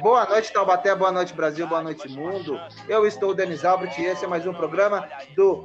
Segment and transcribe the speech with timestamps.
[0.00, 2.60] Boa noite, Taubaté, boa noite, Brasil, boa noite, mundo.
[2.88, 5.64] Eu estou o Denis Albert e esse é mais um programa do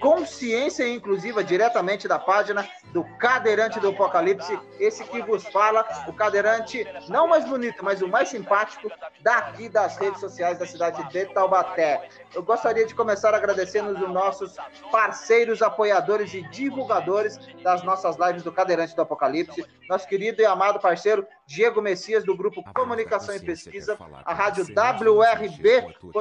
[0.00, 6.86] Consciência Inclusiva, diretamente da página do Cadeirante do Apocalipse, esse que vos fala, o cadeirante
[7.08, 8.90] não mais bonito, mas o mais simpático
[9.20, 12.08] daqui das redes sociais da cidade de Taubaté.
[12.34, 14.56] Eu gostaria de começar agradecendo os nossos
[14.90, 20.80] parceiros, apoiadores e divulgadores das nossas lives do Cadeirante do Apocalipse, nosso querido e amado
[20.80, 26.14] parceiro Diego Messias, do grupo Comunicação e Pesquisa, a rádio wrb.com.br,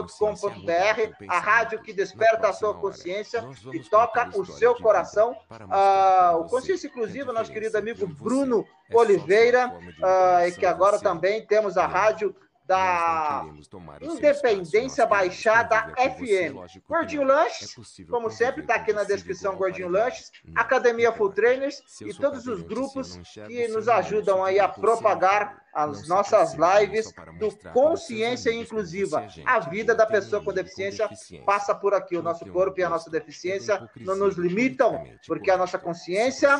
[1.27, 5.37] a rádio que desperta a sua consciência e toca o seu coração.
[5.69, 11.77] Ah, o Consciência Inclusiva, nosso querido amigo Bruno Oliveira, ah, e que agora também temos
[11.77, 12.35] a rádio
[12.69, 13.43] da
[13.99, 16.53] Independência Baixada FM.
[16.87, 17.75] Gordinho Lanches,
[18.07, 23.19] como sempre, está aqui na descrição Gordinho Lanches, Academia Full Trainers e todos os grupos
[23.47, 29.25] que nos ajudam aí a propagar as nossas lives do Consciência Inclusiva.
[29.45, 31.09] A vida da pessoa com deficiência
[31.45, 32.17] passa por aqui.
[32.17, 36.59] O nosso corpo e a nossa deficiência não nos limitam, porque a nossa consciência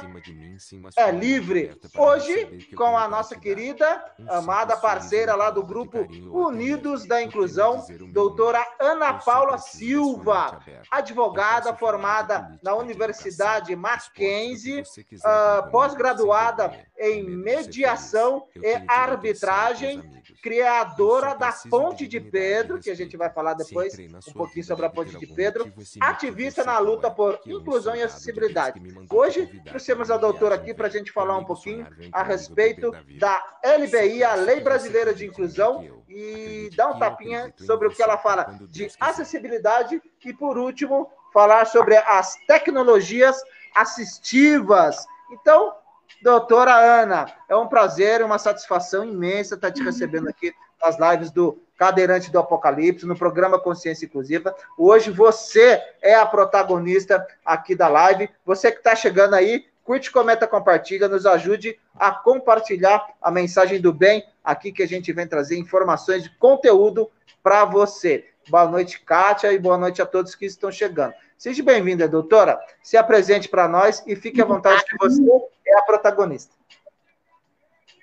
[0.95, 1.79] é livre.
[1.97, 5.98] Hoje, com a nossa querida, amada parceira lá do grupo
[6.31, 10.59] Unidos da Inclusão, doutora Ana Paula Silva,
[10.91, 20.03] advogada formada na Universidade Mackenzie, uh, pós-graduada em mediação e arbitragem,
[20.41, 24.89] criadora da Ponte de Pedro, que a gente vai falar depois um pouquinho sobre a
[24.89, 28.81] Ponte de Pedro, ativista na luta por inclusão e acessibilidade.
[29.11, 34.23] Hoje, trouxemos a doutora aqui para a gente falar um pouquinho a respeito da LBI,
[34.23, 38.91] a Lei Brasileira de Inclusão, e dar um tapinha sobre o que ela fala de
[38.99, 43.41] acessibilidade e, por último, falar sobre as tecnologias
[43.75, 45.05] assistivas.
[45.31, 45.73] Então,
[46.21, 51.61] Doutora Ana, é um prazer, uma satisfação imensa estar te recebendo aqui nas lives do
[51.77, 54.53] Cadeirante do Apocalipse, no programa Consciência Inclusiva.
[54.77, 58.29] Hoje você é a protagonista aqui da live.
[58.45, 63.91] Você que está chegando aí, curte, comenta, compartilha, nos ajude a compartilhar a mensagem do
[63.91, 67.09] bem aqui que a gente vem trazer informações de conteúdo
[67.41, 68.23] para você.
[68.47, 71.15] Boa noite, Kátia, e boa noite a todos que estão chegando.
[71.35, 72.59] Seja bem-vinda, doutora.
[72.83, 75.23] Se apresente para nós e fique à vontade que você
[75.65, 76.53] é a protagonista.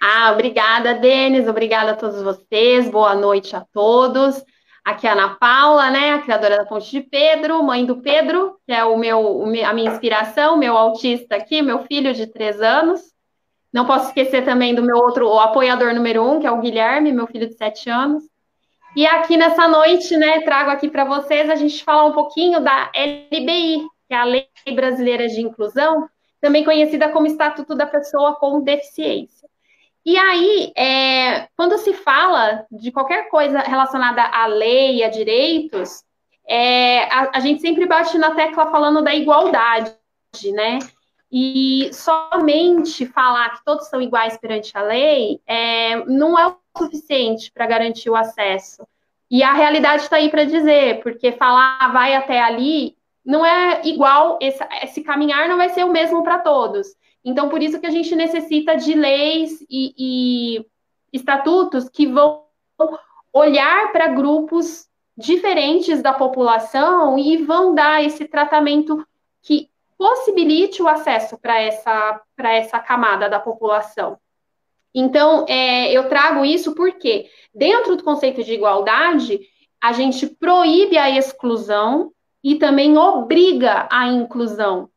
[0.03, 1.47] Ah, obrigada, Denis.
[1.47, 2.91] Obrigada a todos vocês.
[2.91, 4.45] Boa noite a todos.
[4.87, 8.57] Aqui é a Ana Paula, né, a criadora da Ponte de Pedro, mãe do Pedro,
[8.65, 13.01] que é o meu, a minha inspiração, meu autista aqui, meu filho de três anos.
[13.73, 17.11] Não posso esquecer também do meu outro o apoiador número um, que é o Guilherme,
[17.11, 18.23] meu filho de sete anos.
[18.95, 22.89] E aqui nessa noite, né, trago aqui para vocês a gente falar um pouquinho da
[22.95, 26.09] LBI, que é a Lei Brasileira de Inclusão,
[26.41, 29.36] também conhecida como Estatuto da Pessoa com Deficiência.
[30.07, 36.05] E aí, é, quando se fala de qualquer coisa relacionada à lei, a direitos,
[36.47, 39.93] é, a, a gente sempre bate na tecla falando da igualdade,
[40.55, 40.79] né?
[41.31, 47.51] E somente falar que todos são iguais perante a lei é, não é o suficiente
[47.51, 48.87] para garantir o acesso.
[49.29, 54.39] E a realidade está aí para dizer, porque falar vai até ali não é igual,
[54.41, 56.87] esse, esse caminhar não vai ser o mesmo para todos.
[57.27, 60.67] Então, por isso que a gente necessita de leis e, e
[61.13, 62.45] estatutos que vão
[63.33, 64.87] olhar para grupos
[65.19, 69.05] diferentes da população e vão dar esse tratamento
[69.43, 74.19] que possibilite o acesso para essa, essa camada da população.
[74.95, 79.41] Então, é, eu trago isso porque, dentro do conceito de igualdade,
[79.83, 84.89] a gente proíbe a exclusão e também obriga a inclusão.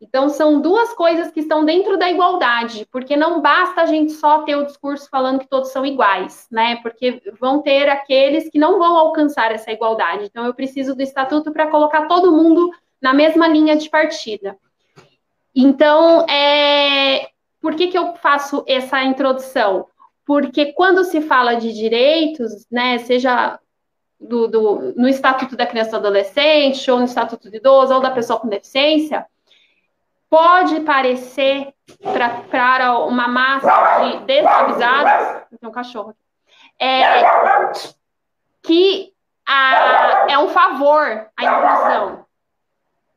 [0.00, 4.42] Então, são duas coisas que estão dentro da igualdade, porque não basta a gente só
[4.42, 6.76] ter o discurso falando que todos são iguais, né?
[6.82, 10.24] Porque vão ter aqueles que não vão alcançar essa igualdade.
[10.24, 12.70] Então, eu preciso do estatuto para colocar todo mundo
[13.00, 14.56] na mesma linha de partida.
[15.54, 17.30] Então, é,
[17.60, 19.86] por que, que eu faço essa introdução?
[20.26, 23.58] Porque quando se fala de direitos, né, seja
[24.20, 28.00] do, do, no Estatuto da Criança e do Adolescente, ou no Estatuto do Idoso, ou
[28.00, 29.24] da pessoa com deficiência,
[30.28, 31.72] pode parecer
[32.50, 36.14] para uma massa de desavisados, um cachorro
[36.78, 37.22] é,
[38.62, 39.12] que
[39.46, 42.26] a, é um favor a inclusão.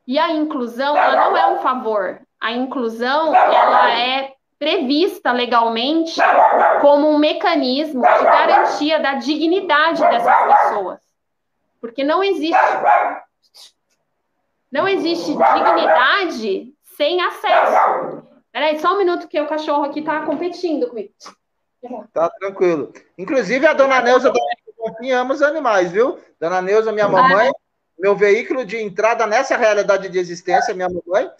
[0.06, 2.20] E a inclusão, ela não é um favor.
[2.40, 6.20] A inclusão, ela é prevista legalmente
[6.80, 11.00] como um mecanismo de garantia da dignidade dessas pessoas.
[11.80, 12.58] Porque não existe
[14.70, 18.22] não existe dignidade sem acesso.
[18.52, 21.10] Peraí, só um minuto que o cachorro aqui está competindo comigo.
[22.12, 22.92] Tá tranquilo.
[23.16, 24.38] Inclusive, a dona Neuza da
[25.18, 26.18] ama os animais, viu?
[26.38, 27.50] Dona Neuza, minha mamãe,
[27.98, 31.30] meu veículo de entrada nessa realidade de existência, minha mamãe,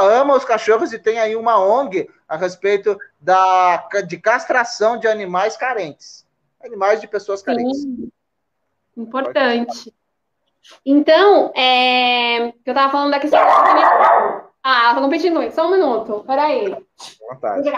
[0.00, 5.56] ama os cachorros e tem aí uma ONG a respeito da, de castração de animais
[5.56, 6.24] carentes.
[6.64, 7.82] Animais de pessoas carentes.
[7.82, 8.12] Sim.
[8.96, 9.92] Importante.
[10.84, 13.40] Então, é, eu estava falando da questão.
[14.66, 16.24] Ah, não continue, só um minuto.
[16.26, 16.74] Peraí.
[17.20, 17.70] Vontade.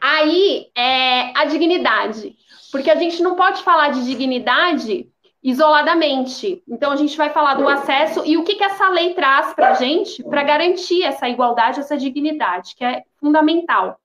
[0.00, 2.36] Aí, é a dignidade.
[2.70, 5.10] Porque a gente não pode falar de dignidade
[5.42, 6.62] isoladamente.
[6.68, 9.70] Então, a gente vai falar do acesso e o que, que essa lei traz para
[9.70, 13.98] a gente para garantir essa igualdade, essa dignidade, que é fundamental.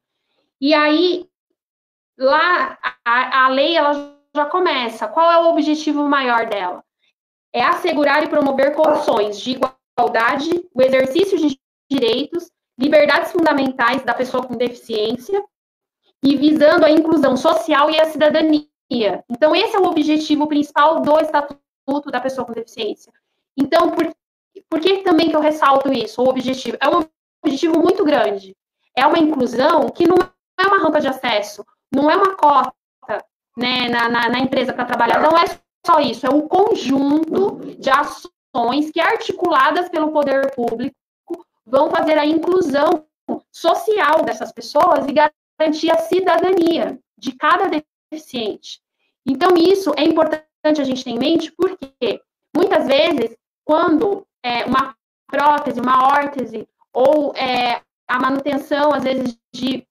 [0.60, 1.28] E aí,
[2.18, 5.08] lá, a, a lei ela já começa.
[5.08, 6.84] Qual é o objetivo maior dela?
[7.52, 11.60] É assegurar e promover condições de igualdade, o exercício de
[11.90, 15.44] direitos, liberdades fundamentais da pessoa com deficiência
[16.24, 18.68] e visando a inclusão social e a cidadania
[19.30, 23.12] então, esse é o objetivo principal do Estatuto da Pessoa com Deficiência.
[23.58, 24.14] Então, por,
[24.70, 26.22] por que também que eu ressalto isso?
[26.22, 27.04] O objetivo é um
[27.44, 28.56] objetivo muito grande.
[28.96, 30.18] É uma inclusão que não
[30.60, 32.72] é uma rampa de acesso, não é uma cota
[33.58, 35.46] né, na, na, na empresa para trabalhar, não é
[35.86, 38.32] só isso, é um conjunto de ações
[38.92, 40.96] que, articuladas pelo poder público,
[41.66, 43.06] vão fazer a inclusão
[43.52, 47.70] social dessas pessoas e garantir a cidadania de cada
[48.12, 48.82] deficiente.
[49.26, 52.22] Então, isso é importante a gente ter em mente, porque
[52.56, 53.36] muitas vezes,
[53.66, 54.96] quando é, uma
[55.28, 59.88] prótese, uma órtese, ou é, a manutenção, às vezes, de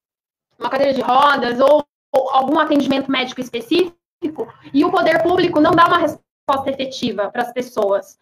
[0.58, 3.96] uma cadeira de rodas, ou, ou algum atendimento médico específico,
[4.72, 8.18] e o poder público não dá uma resposta efetiva para as pessoas.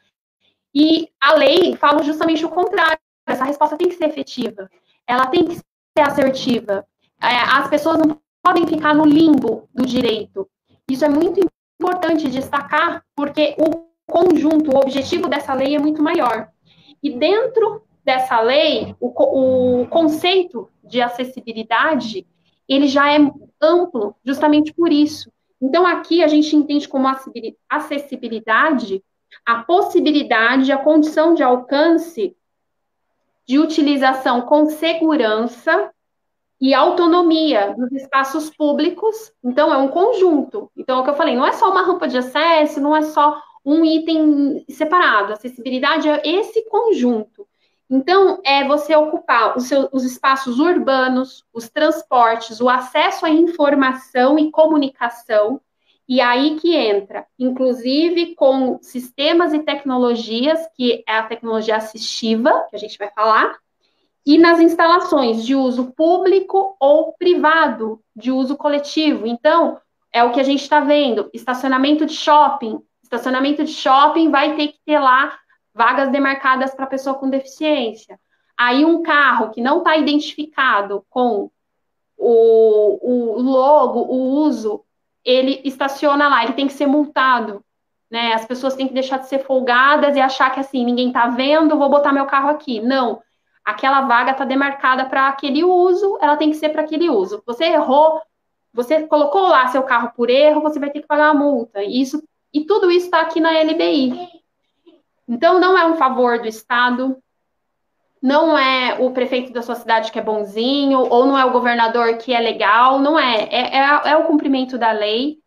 [0.75, 2.99] E a lei fala justamente o contrário.
[3.27, 4.71] Essa resposta tem que ser efetiva.
[5.07, 6.87] Ela tem que ser assertiva.
[7.21, 10.49] É, as pessoas não podem ficar no limbo do direito.
[10.89, 11.41] Isso é muito
[11.81, 16.49] importante destacar, porque o conjunto, o objetivo dessa lei é muito maior.
[17.03, 22.27] E dentro dessa lei, o, o conceito de acessibilidade,
[22.69, 23.19] ele já é
[23.61, 25.31] amplo, justamente por isso.
[25.61, 27.07] Então, aqui a gente entende como
[27.69, 29.03] acessibilidade
[29.45, 32.37] a possibilidade, a condição de alcance
[33.47, 35.91] de utilização com segurança
[36.61, 39.33] e autonomia nos espaços públicos.
[39.43, 40.71] Então, é um conjunto.
[40.77, 43.03] Então, é o que eu falei, não é só uma rampa de acesso, não é
[43.03, 45.33] só um item separado.
[45.33, 47.47] Acessibilidade é esse conjunto.
[47.89, 54.39] Então, é você ocupar os, seus, os espaços urbanos, os transportes, o acesso à informação
[54.39, 55.61] e comunicação,
[56.11, 62.75] e aí que entra, inclusive com sistemas e tecnologias, que é a tecnologia assistiva, que
[62.75, 63.57] a gente vai falar,
[64.27, 69.25] e nas instalações de uso público ou privado, de uso coletivo.
[69.25, 69.81] Então,
[70.13, 72.81] é o que a gente está vendo: estacionamento de shopping.
[73.05, 75.39] Estacionamento de shopping vai ter que ter lá
[75.73, 78.19] vagas demarcadas para pessoa com deficiência.
[78.59, 81.53] Aí, um carro que não está identificado com
[82.17, 84.85] o, o logo, o uso,
[85.25, 87.65] ele estaciona lá, ele tem que ser multado.
[88.11, 88.33] Né?
[88.33, 91.79] As pessoas têm que deixar de ser folgadas e achar que assim, ninguém está vendo,
[91.79, 92.81] vou botar meu carro aqui.
[92.81, 93.21] Não
[93.65, 97.43] aquela vaga está demarcada para aquele uso, ela tem que ser para aquele uso.
[97.47, 98.21] Você errou,
[98.73, 101.83] você colocou lá seu carro por erro, você vai ter que pagar a multa.
[101.83, 102.23] E, isso,
[102.53, 104.29] e tudo isso está aqui na LBI.
[105.29, 107.17] Então, não é um favor do Estado,
[108.23, 112.19] não é o prefeito da sua cidade que é bonzinho, ou não é o governador
[112.19, 113.45] que é legal, não é.
[113.51, 115.39] É, é, é o cumprimento da lei.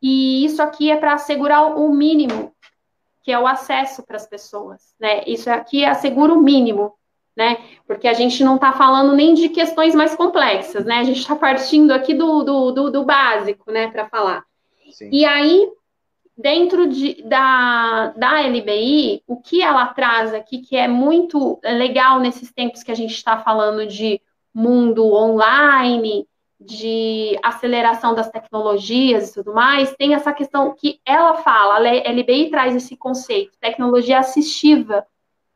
[0.00, 2.54] E isso aqui é para assegurar o mínimo,
[3.22, 4.94] que é o acesso para as pessoas.
[4.98, 5.22] Né?
[5.26, 6.94] Isso aqui assegura o mínimo
[7.36, 7.58] né?
[7.86, 10.98] Porque a gente não está falando nem de questões mais complexas, né?
[10.98, 14.44] A gente está partindo aqui do, do, do, do básico, né, para falar.
[14.92, 15.08] Sim.
[15.10, 15.66] E aí,
[16.36, 22.52] dentro de, da, da LBI, o que ela traz aqui, que é muito legal nesses
[22.52, 24.20] tempos que a gente está falando de
[24.54, 26.26] mundo online,
[26.60, 32.50] de aceleração das tecnologias e tudo mais, tem essa questão que ela fala, a LBI
[32.50, 35.06] traz esse conceito, tecnologia assistiva,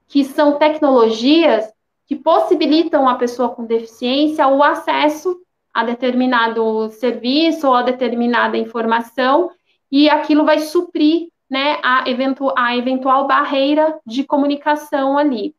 [0.09, 1.71] que são tecnologias
[2.07, 5.38] que possibilitam a pessoa com deficiência o acesso
[5.73, 9.50] a determinado serviço ou a determinada informação,
[9.94, 15.54] e aquilo vai suprir né, a, eventu a eventual barreira de comunicação ali.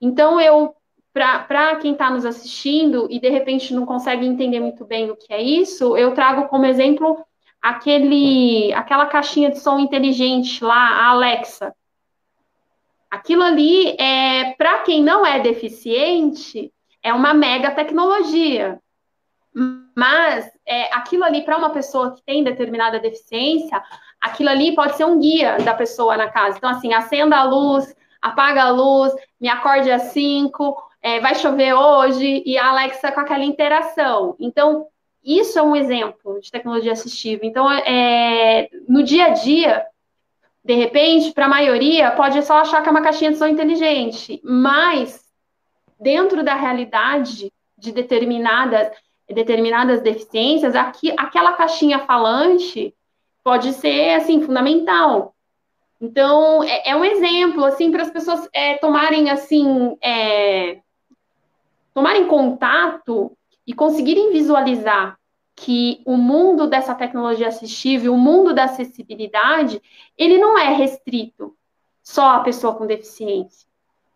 [0.00, 0.74] Então, eu,
[1.12, 5.32] para quem está nos assistindo e de repente não consegue entender muito bem o que
[5.32, 7.24] é isso, eu trago como exemplo
[7.62, 11.72] aquele, aquela caixinha de som inteligente lá, a Alexa,
[13.08, 18.80] Aquilo ali, é, para quem não é deficiente, é uma mega tecnologia.
[19.96, 23.82] Mas é, aquilo ali, para uma pessoa que tem determinada deficiência,
[24.20, 26.58] aquilo ali pode ser um guia da pessoa na casa.
[26.58, 31.72] Então, assim, acenda a luz, apaga a luz, me acorde às 5, é, vai chover
[31.72, 34.36] hoje, e a Alexa com aquela interação.
[34.38, 34.88] Então,
[35.24, 37.46] isso é um exemplo de tecnologia assistiva.
[37.46, 39.86] Então, é, no dia a dia,
[40.64, 44.40] de repente, para a maioria, pode só achar que é uma caixinha de som inteligente,
[44.44, 45.24] mas
[45.98, 48.90] dentro da realidade de determinadas,
[49.28, 52.94] determinadas deficiências, aqui, aquela caixinha falante
[53.42, 55.34] pode ser assim fundamental.
[56.00, 60.80] Então, é, é um exemplo, assim, para as pessoas é, tomarem, assim, é,
[61.94, 65.18] tomarem contato e conseguirem visualizar
[65.54, 69.80] que o mundo dessa tecnologia assistível, o mundo da acessibilidade,
[70.18, 71.56] ele não é restrito
[72.02, 73.65] só à pessoa com deficiência.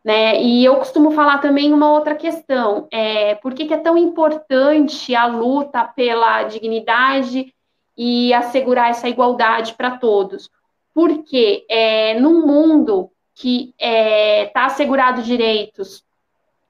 [0.04, 0.42] Né?
[0.42, 5.14] E eu costumo falar também uma outra questão, é, por que, que é tão importante
[5.14, 7.54] a luta pela dignidade
[7.96, 10.50] e assegurar essa igualdade para todos?
[10.94, 16.02] Porque é, num mundo que está é, tá assegurado direitos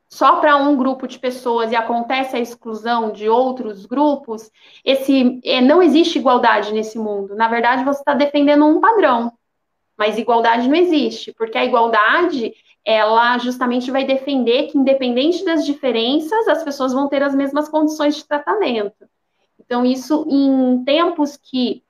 [0.09, 4.51] só para um grupo de pessoas e acontece a exclusão de outros grupos,
[4.85, 7.37] esse é, não existe igualdade nesse mundo.
[7.37, 9.33] Na verdade, você está defendendo um padrão,
[9.97, 12.53] mas igualdade não existe, porque a igualdade
[12.85, 18.17] ela justamente vai defender que, independente das diferenças, as pessoas vão ter as mesmas condições
[18.17, 19.07] de tratamento.
[19.59, 21.83] Então, isso em tempos que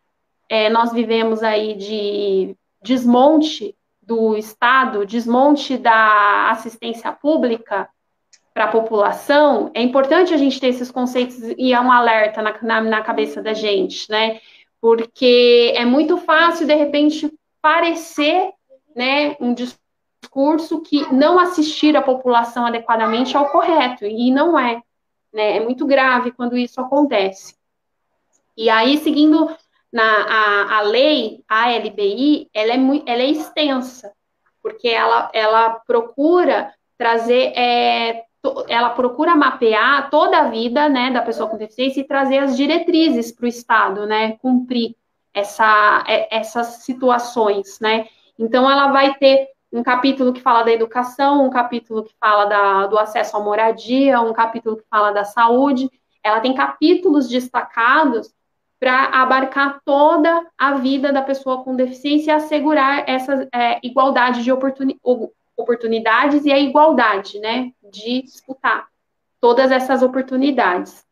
[0.49, 7.88] é, nós vivemos aí de desmonte do Estado, desmonte da assistência pública
[8.52, 12.61] para a população, é importante a gente ter esses conceitos e é um alerta na,
[12.61, 14.40] na, na cabeça da gente, né?
[14.80, 17.32] Porque é muito fácil, de repente,
[17.62, 18.50] parecer
[18.97, 19.79] né, um discurso
[20.80, 24.82] que não assistir a população adequadamente é o correto, e não é.
[25.32, 25.56] Né?
[25.56, 27.56] É muito grave quando isso acontece.
[28.56, 29.48] E aí, seguindo
[29.92, 34.12] na, a, a lei, a LBI, ela é, muito, ela é extensa,
[34.62, 41.22] porque ela, ela procura trazer, é, to, ela procura mapear toda a vida né, da
[41.22, 44.94] pessoa com deficiência e trazer as diretrizes para o Estado, né, cumprir
[45.32, 48.06] essa, é, essas situações, né.
[48.38, 52.86] Então, ela vai ter um capítulo que fala da educação, um capítulo que fala da,
[52.86, 55.90] do acesso à moradia, um capítulo que fala da saúde.
[56.22, 58.34] Ela tem capítulos destacados
[58.78, 64.50] para abarcar toda a vida da pessoa com deficiência e assegurar essa é, igualdade de
[64.50, 64.98] oportuni
[65.56, 68.88] oportunidades e a igualdade, né, de disputar
[69.38, 71.04] todas essas oportunidades.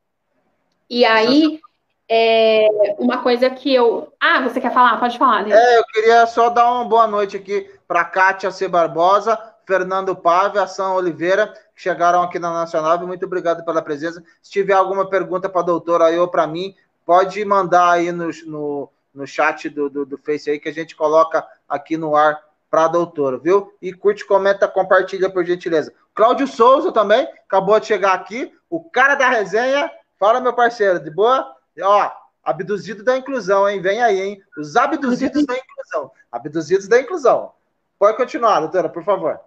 [0.88, 1.60] E aí,
[2.08, 2.66] é,
[2.98, 4.12] uma coisa que eu.
[4.18, 4.98] Ah, você quer falar?
[4.98, 5.44] Pode falar.
[5.44, 5.54] Né?
[5.54, 8.66] É, eu queria só dar uma boa noite aqui para Kátia C.
[8.66, 12.98] Barbosa, Fernando Pave, Ação Oliveira, que chegaram aqui na Nacional.
[13.06, 14.22] Muito obrigado pela presença.
[14.40, 16.74] Se tiver alguma pergunta para a doutora aí ou para mim,
[17.04, 20.96] pode mandar aí no, no, no chat do, do, do Face aí que a gente
[20.96, 23.72] coloca aqui no ar para a doutora, viu?
[23.80, 25.92] E curte, comenta, compartilha, por gentileza.
[26.14, 29.90] Cláudio Souza também, acabou de chegar aqui, o cara da resenha.
[30.18, 31.57] Fala, meu parceiro, de boa?
[31.82, 32.10] Ó,
[32.42, 33.80] abduzido da inclusão, hein?
[33.80, 34.42] Vem aí, hein?
[34.56, 36.10] Os abduzidos da inclusão.
[36.30, 37.52] Abduzidos da inclusão.
[37.98, 39.40] Pode continuar, doutora, por favor.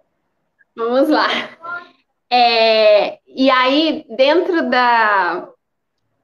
[0.76, 1.28] Vamos lá.
[2.30, 5.48] É, e aí, dentro da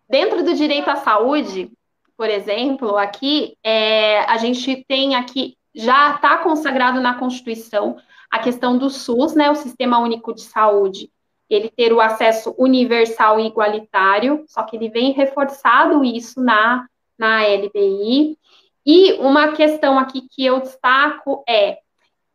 [0.09, 1.71] dentro do direito à saúde,
[2.17, 7.99] por exemplo, aqui é, a gente tem aqui já está consagrado na Constituição
[8.31, 11.11] a questão do SUS, né, o Sistema Único de Saúde,
[11.55, 16.87] ele ter o acesso universal e igualitário, só que ele vem reforçado isso na,
[17.19, 18.37] na LBI.
[18.85, 21.79] E uma questão aqui que eu destaco é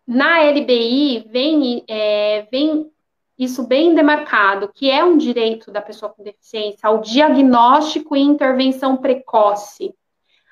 [0.06, 2.92] na LBI vem, é, vem
[3.38, 8.98] isso bem demarcado, que é um direito da pessoa com deficiência ao diagnóstico e intervenção
[8.98, 9.94] precoce.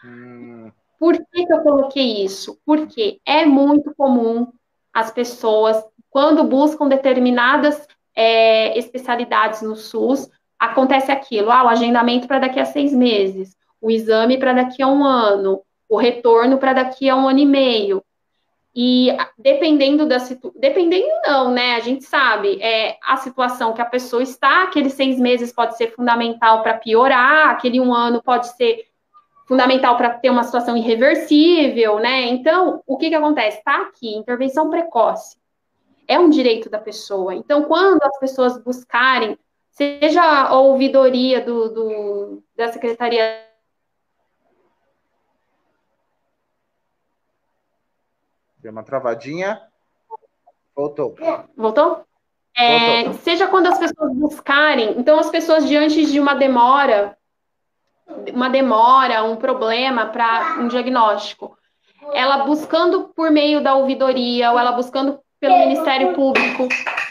[0.04, 0.72] Hum.
[1.00, 2.60] Por que, que eu coloquei isso?
[2.66, 4.48] Porque é muito comum
[4.94, 12.40] as pessoas, quando buscam determinadas é, especialidades no SUS, acontece aquilo, ah, o agendamento para
[12.40, 17.10] daqui a seis meses, o exame para daqui a um ano, o retorno para daqui
[17.10, 18.04] a um ano e meio.
[18.74, 21.76] E dependendo da situação, dependendo não, né?
[21.76, 25.94] A gente sabe, é a situação que a pessoa está, aqueles seis meses pode ser
[25.94, 28.86] fundamental para piorar, aquele um ano pode ser
[29.46, 32.28] fundamental para ter uma situação irreversível, né?
[32.28, 33.58] Então, o que que acontece?
[33.58, 35.41] Está aqui, intervenção precoce.
[36.08, 37.34] É um direito da pessoa.
[37.34, 39.38] Então, quando as pessoas buscarem,
[39.70, 43.48] seja a ouvidoria do, do da Secretaria
[48.62, 49.60] Deu uma travadinha.
[50.76, 51.16] Voltou.
[51.58, 52.06] Voltou?
[52.56, 57.18] É, seja quando as pessoas buscarem, então as pessoas diante de uma demora,
[58.32, 61.58] uma demora, um problema para um diagnóstico,
[62.14, 66.70] ela buscando por meio da ouvidoria, ou ela buscando pelo Ministério Público,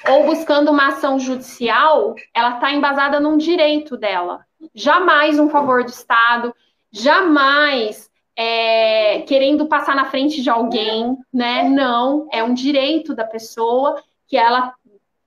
[0.09, 4.47] ou buscando uma ação judicial, ela está embasada num direito dela.
[4.73, 6.55] Jamais um favor do Estado,
[6.93, 11.65] jamais é, querendo passar na frente de alguém, né?
[11.69, 14.73] Não, é um direito da pessoa que ela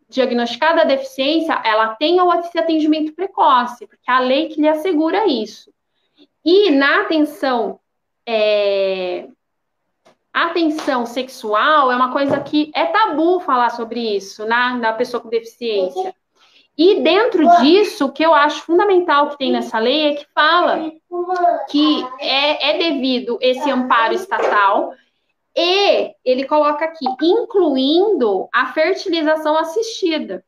[0.07, 5.73] diagnosticada a deficiência, ela tenha o atendimento precoce, porque a lei que lhe assegura isso.
[6.45, 7.79] E na atenção,
[8.25, 9.27] é,
[10.33, 15.29] atenção sexual é uma coisa que é tabu falar sobre isso na, na pessoa com
[15.29, 16.13] deficiência.
[16.75, 20.91] E dentro disso, o que eu acho fundamental que tem nessa lei é que fala
[21.69, 24.93] que é, é devido esse amparo estatal
[25.55, 30.43] e ele coloca aqui, incluindo a fertilização assistida.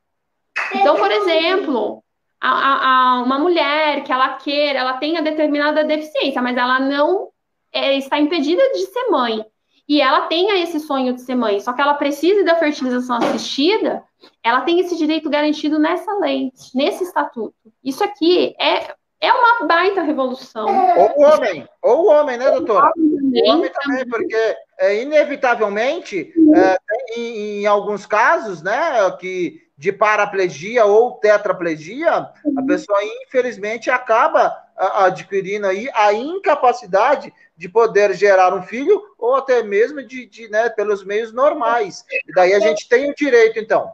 [0.74, 2.04] Então, por exemplo,
[2.42, 7.30] a, a, uma mulher que ela queira, ela tenha determinada deficiência, mas ela não
[7.72, 9.46] é, está impedida de ser mãe.
[9.88, 14.04] E ela tenha esse sonho de ser mãe, só que ela precisa da fertilização assistida,
[14.44, 17.54] ela tem esse direito garantido nessa lei, nesse estatuto.
[17.84, 20.68] Isso aqui é é uma baita revolução.
[20.68, 22.92] Ou o homem, ou o homem, né, doutora?
[22.96, 26.78] O homem também, porque é, inevitavelmente, é,
[27.18, 28.76] em, em, alguns casos, né,
[29.20, 32.66] que de paraplegia ou tetraplegia, a uhum.
[32.66, 40.04] pessoa infelizmente acaba adquirindo aí a incapacidade de poder gerar um filho ou até mesmo
[40.04, 42.04] de, de né, pelos meios normais.
[42.28, 43.92] E daí a gente tem o direito, então.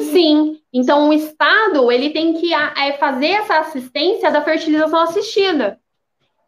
[0.00, 0.60] Sim.
[0.72, 5.78] Então, o Estado ele tem que é, fazer essa assistência da fertilização assistida.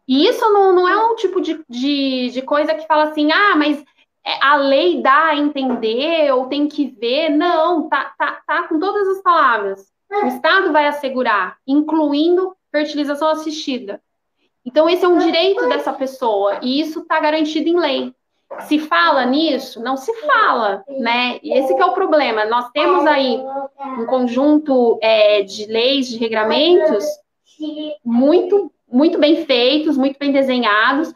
[0.07, 3.55] E isso não, não é um tipo de, de, de coisa que fala assim, ah,
[3.55, 3.83] mas
[4.25, 7.29] é, a lei dá a entender ou tem que ver.
[7.29, 9.87] Não, tá, tá, tá com todas as palavras.
[10.11, 14.01] O Estado vai assegurar, incluindo fertilização assistida.
[14.65, 18.13] Então, esse é um direito dessa pessoa, e isso está garantido em lei.
[18.61, 19.81] Se fala nisso?
[19.81, 21.39] Não se fala, né?
[21.43, 22.45] E esse é o problema.
[22.45, 23.39] Nós temos aí
[23.97, 27.05] um conjunto é, de leis, de regramentos
[28.03, 31.13] muito, muito bem feitos, muito bem desenhados.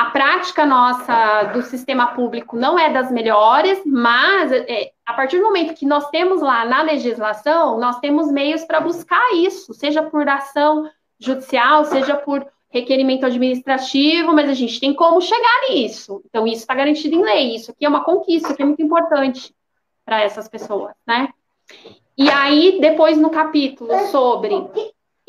[0.00, 5.42] A prática nossa do sistema público não é das melhores, mas é, a partir do
[5.42, 10.26] momento que nós temos lá na legislação, nós temos meios para buscar isso, seja por
[10.26, 16.22] ação judicial, seja por requerimento administrativo, mas a gente tem como chegar nisso.
[16.24, 17.56] Então, isso está garantido em lei.
[17.56, 19.54] Isso aqui é uma conquista que é muito importante
[20.02, 21.28] para essas pessoas, né?
[22.16, 24.66] E aí, depois no capítulo sobre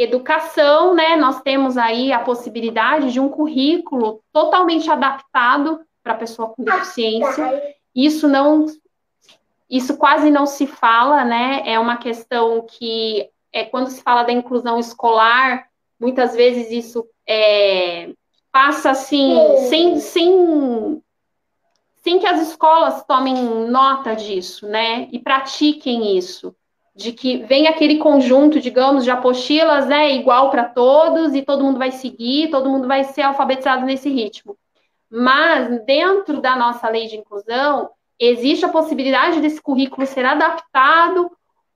[0.02, 6.50] educação, né, nós temos aí a possibilidade de um currículo totalmente adaptado para a pessoa
[6.50, 7.76] com deficiência.
[7.96, 8.66] Isso não
[9.70, 11.64] isso quase não se fala, né?
[11.66, 15.66] É uma questão que é quando se fala da inclusão escolar,
[15.98, 18.10] muitas vezes isso é,
[18.52, 19.34] passa assim,
[19.70, 21.02] sem, sem,
[22.04, 23.36] sem que as escolas tomem
[23.70, 25.08] nota disso, né?
[25.10, 26.54] E pratiquem isso.
[26.94, 30.12] De que vem aquele conjunto, digamos, de apostilas, né?
[30.12, 34.58] Igual para todos, e todo mundo vai seguir, todo mundo vai ser alfabetizado nesse ritmo.
[35.10, 41.32] Mas, dentro da nossa lei de inclusão, existe a possibilidade desse currículo ser adaptado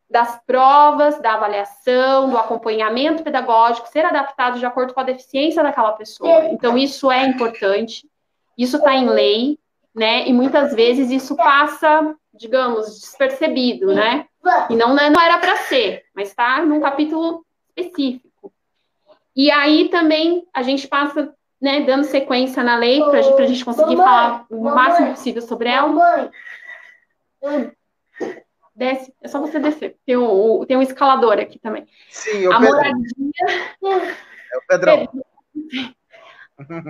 [0.09, 5.93] das provas, da avaliação, do acompanhamento pedagógico ser adaptado de acordo com a deficiência daquela
[5.93, 6.45] pessoa.
[6.45, 8.07] Então, isso é importante,
[8.57, 9.57] isso está em lei,
[9.93, 10.27] né?
[10.27, 14.27] E muitas vezes isso passa, digamos, despercebido, né?
[14.69, 18.53] E não, não era para ser, mas está num capítulo específico.
[19.35, 23.97] E aí também a gente passa, né, dando sequência na lei para a gente conseguir
[23.97, 26.31] falar o máximo possível sobre ela.
[28.75, 29.97] Desce, é só você descer.
[30.05, 31.87] Tem um, tem um escalador aqui também.
[32.09, 32.75] Sim, o a Pedro.
[32.75, 34.17] moradia.
[34.53, 35.09] É o Pedrão.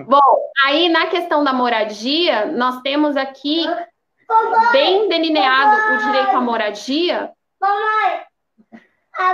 [0.08, 3.65] Bom, aí na questão da moradia, nós temos aqui
[4.72, 7.32] bem delineado o direito à moradia.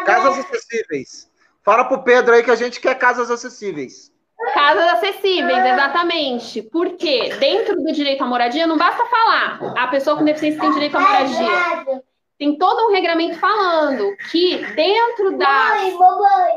[0.06, 1.32] Casas acessíveis.
[1.64, 4.12] Fala pro Pedro aí que a gente quer casas acessíveis.
[4.54, 6.62] Casas acessíveis, exatamente.
[6.64, 10.98] Porque dentro do direito à moradia não basta falar a pessoa com deficiência tem direito
[10.98, 12.02] à moradia
[12.42, 15.76] tem todo um regramento falando que dentro da.
[15.76, 16.52] Mãe, mamãe,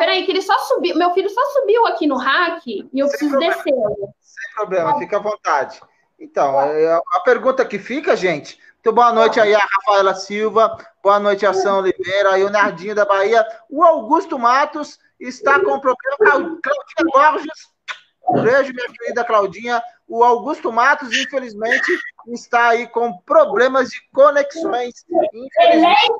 [0.00, 0.96] Peraí, que ele só subiu.
[0.96, 3.72] Meu filho só subiu aqui no hack e eu Sem preciso descer.
[4.20, 5.80] Sem problema, fica à vontade.
[6.18, 8.58] Então, é, a pergunta que fica, gente.
[8.82, 12.96] Então, boa noite aí a Rafaela Silva, boa noite a São Oliveira, aí o Nardinho
[12.96, 13.46] da Bahia.
[13.70, 16.16] O Augusto Matos está com problema.
[16.18, 16.58] Claudinha
[17.14, 17.70] Borges,
[18.42, 19.80] beijo, minha querida Claudinha.
[20.08, 25.06] O Augusto Matos, infelizmente, está aí com problemas de conexões.
[25.32, 26.12] Infelizmente,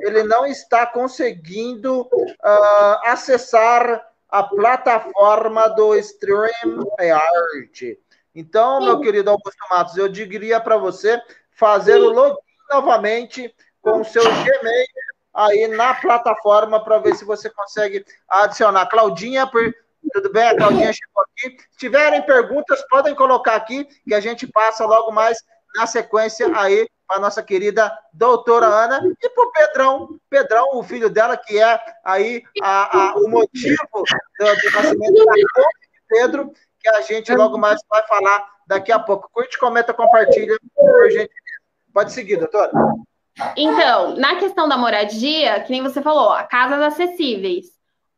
[0.00, 7.98] ele não está conseguindo uh, acessar a plataforma do StreamYard.
[8.34, 11.18] Então, meu querido Augusto Matos, eu diria para você
[11.54, 12.36] fazer o login
[12.70, 14.86] novamente com o seu Gmail
[15.34, 18.86] aí na plataforma para ver se você consegue adicionar.
[18.86, 19.74] Claudinha, por...
[20.12, 20.48] tudo bem?
[20.48, 21.56] A Claudinha chegou aqui.
[21.70, 25.38] Se tiverem perguntas, podem colocar aqui, que a gente passa logo mais
[25.76, 31.10] na sequência aí para nossa querida doutora Ana e para o Pedrão, Pedrão, o filho
[31.10, 35.46] dela, que é aí a, a, o motivo do, do nascimento da de
[36.08, 39.28] Pedro, que a gente logo mais vai falar daqui a pouco.
[39.32, 41.43] Curte, comenta, compartilha, por gentileza.
[41.94, 42.72] Pode seguir, doutora.
[43.56, 47.66] Então, na questão da moradia, que nem você falou, casas acessíveis.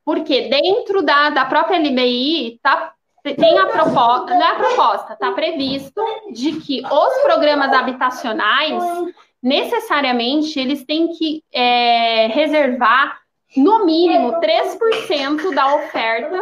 [0.02, 5.32] Porque dentro da, da própria LBI tá, tem a proposta, não é a proposta, está
[5.32, 6.00] previsto
[6.32, 8.82] de que os programas habitacionais,
[9.42, 13.20] necessariamente, eles têm que é, reservar,
[13.56, 16.38] no mínimo, 3% da oferta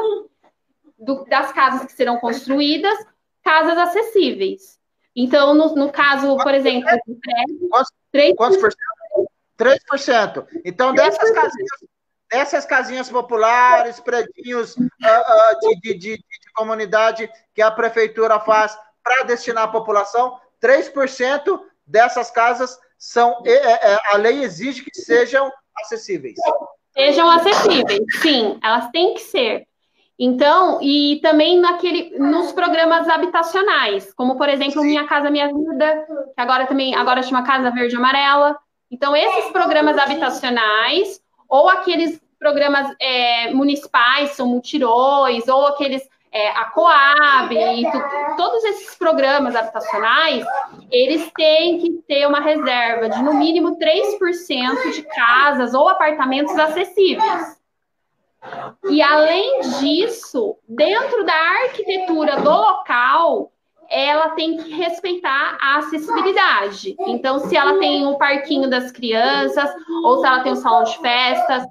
[0.99, 2.99] do, das casas que serão construídas,
[3.43, 4.74] casas acessíveis.
[5.17, 7.69] Então, no, no caso, por exemplo, do prédio,
[8.13, 8.37] 3%.
[8.37, 9.31] Quantos por cento?
[9.59, 10.47] 3%.
[10.65, 11.81] Então, dessas casinhas,
[12.31, 18.77] dessas casinhas populares, predinhos uh, uh, de, de, de, de, comunidade que a prefeitura faz
[19.03, 23.43] para destinar à população, 3% dessas casas são.
[23.45, 23.53] É,
[23.93, 26.37] é, a lei exige que sejam acessíveis.
[26.93, 29.67] Sejam acessíveis, sim, elas têm que ser.
[30.19, 34.83] Então, e também naquele, nos programas habitacionais, como por exemplo.
[34.83, 38.57] Minha Casa Minha Vida, que agora também agora chama Casa Verde Amarela.
[38.91, 46.65] Então, esses programas habitacionais, ou aqueles programas é, municipais, são multirões, ou aqueles é, a
[46.67, 47.55] Coab,
[47.93, 50.45] tu, todos esses programas habitacionais,
[50.91, 57.64] eles têm que ter uma reserva de no mínimo 3% de casas ou apartamentos acessíveis.
[58.89, 63.53] E além disso, dentro da arquitetura do local,
[63.91, 66.97] ela tem que respeitar a acessibilidade.
[67.01, 69.71] Então, se ela tem o parquinho das crianças,
[70.05, 71.65] ou se ela tem o salão de festas,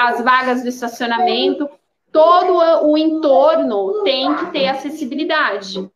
[0.00, 1.68] as vagas do estacionamento,
[2.12, 5.90] todo o entorno tem que ter acessibilidade.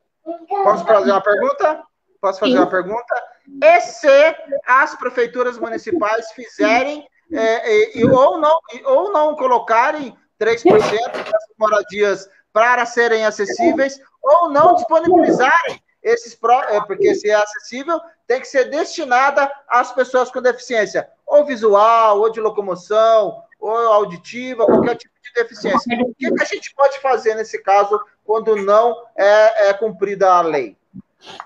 [0.48, 1.82] Posso fazer uma pergunta?
[2.20, 2.58] Posso fazer Sim.
[2.58, 3.22] uma pergunta?
[3.62, 11.44] E se as prefeituras municipais fizerem é, e, ou, não, ou não colocarem 3% das
[11.58, 16.36] moradias para serem acessíveis, ou não disponibilizarem esses,
[16.68, 22.20] é, porque se é acessível, tem que ser destinada às pessoas com deficiência, ou visual,
[22.20, 25.98] ou de locomoção, ou auditiva, qualquer tipo de deficiência.
[26.02, 30.40] O que, que a gente pode fazer nesse caso quando não é, é cumprida a
[30.40, 30.76] lei?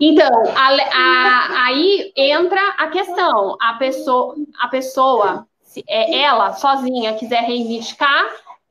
[0.00, 7.14] Então, a, a, aí entra a questão, a pessoa, a pessoa se é, ela sozinha
[7.14, 8.24] quiser reivindicar,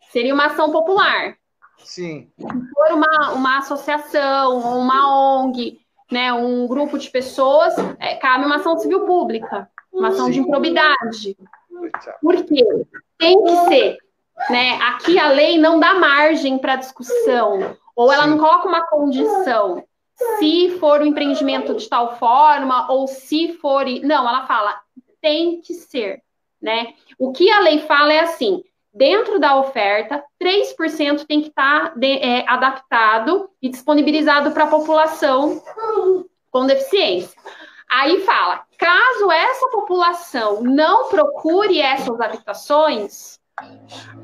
[0.10, 1.36] seria uma ação popular.
[1.80, 2.32] Sim.
[2.38, 8.56] Se for uma, uma associação, uma ONG, né, um grupo de pessoas, é, cabe uma
[8.56, 10.32] ação civil pública, uma ação Sim.
[10.32, 11.38] de improbidade.
[12.22, 12.66] Por quê?
[13.18, 13.98] Tem que ser.
[14.50, 14.80] Né?
[14.84, 18.30] Aqui a lei não dá margem para discussão, ou ela Sim.
[18.30, 19.84] não coloca uma condição.
[20.39, 23.86] Se for o um empreendimento de tal forma, ou se for.
[24.04, 24.80] Não, ela fala,
[25.20, 26.24] tem que ser
[26.63, 26.93] né?
[27.19, 31.99] O que a lei fala é assim: dentro da oferta, 3% tem que estar tá
[32.02, 35.62] é, adaptado e disponibilizado para a população
[36.49, 37.38] com deficiência.
[37.91, 43.39] Aí fala: caso essa população não procure essas habitações,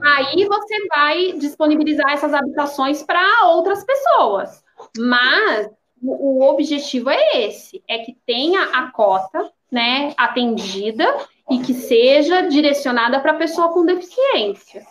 [0.02, 4.64] aí você vai disponibilizar essas habitações para outras pessoas.
[4.98, 5.70] Mas
[6.02, 11.06] o, o objetivo é esse: é que tenha a cota né, atendida
[11.50, 14.86] e que seja direcionada para a pessoa com deficiência.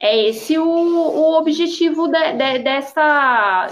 [0.00, 3.68] É esse o, o objetivo de, de, dessa,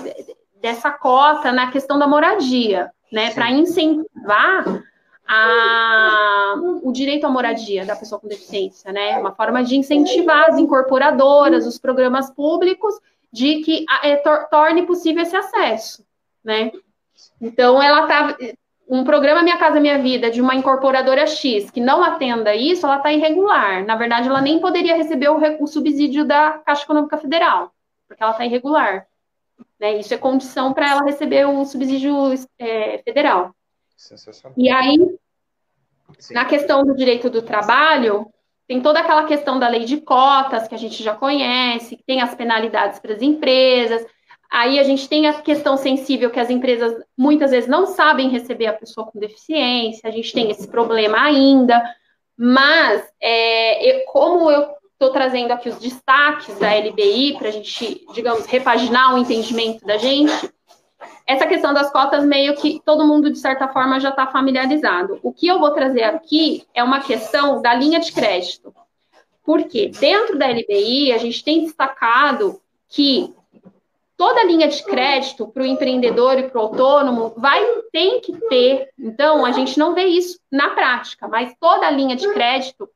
[0.61, 3.31] dessa cota na questão da moradia, né?
[3.33, 4.83] Para incentivar
[5.27, 9.19] a, o direito à moradia da pessoa com deficiência, né?
[9.19, 12.95] Uma forma de incentivar as incorporadoras, os programas públicos,
[13.33, 14.17] de que é,
[14.51, 16.05] torne possível esse acesso,
[16.45, 16.71] né?
[17.41, 18.37] Então, ela está
[18.89, 22.97] um programa Minha Casa Minha Vida de uma incorporadora X que não atenda isso, ela
[22.97, 23.85] está irregular.
[23.85, 27.73] Na verdade, ela nem poderia receber o, o subsídio da Caixa Econômica Federal,
[28.07, 29.07] porque ela está irregular.
[29.81, 29.99] Né?
[29.99, 32.15] Isso é condição para ela receber o subsídio
[32.59, 33.55] é, federal.
[33.97, 34.55] Sensacional.
[34.57, 34.97] E aí,
[36.19, 36.35] Sim.
[36.35, 38.31] na questão do direito do trabalho,
[38.67, 42.21] tem toda aquela questão da lei de cotas, que a gente já conhece, que tem
[42.21, 44.07] as penalidades para as empresas,
[44.53, 48.67] Aí a gente tem a questão sensível que as empresas muitas vezes não sabem receber
[48.67, 51.83] a pessoa com deficiência, a gente tem esse problema ainda,
[52.37, 58.05] mas é, eu, como eu estou trazendo aqui os destaques da LBI para a gente,
[58.13, 60.53] digamos, repaginar o entendimento da gente,
[61.27, 65.19] essa questão das cotas meio que todo mundo, de certa forma, já está familiarizado.
[65.23, 68.75] O que eu vou trazer aqui é uma questão da linha de crédito.
[69.43, 73.35] Porque dentro da LBI, a gente tem destacado que
[74.23, 78.89] toda linha de crédito para o empreendedor e para o autônomo vai tem que ter.
[78.97, 82.89] Então, a gente não vê isso na prática, mas toda linha de crédito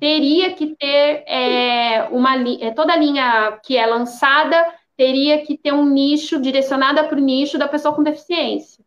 [0.00, 5.84] teria que ter é, uma é, toda linha que é lançada teria que ter um
[5.84, 8.84] nicho direcionada para o nicho da pessoa com deficiência.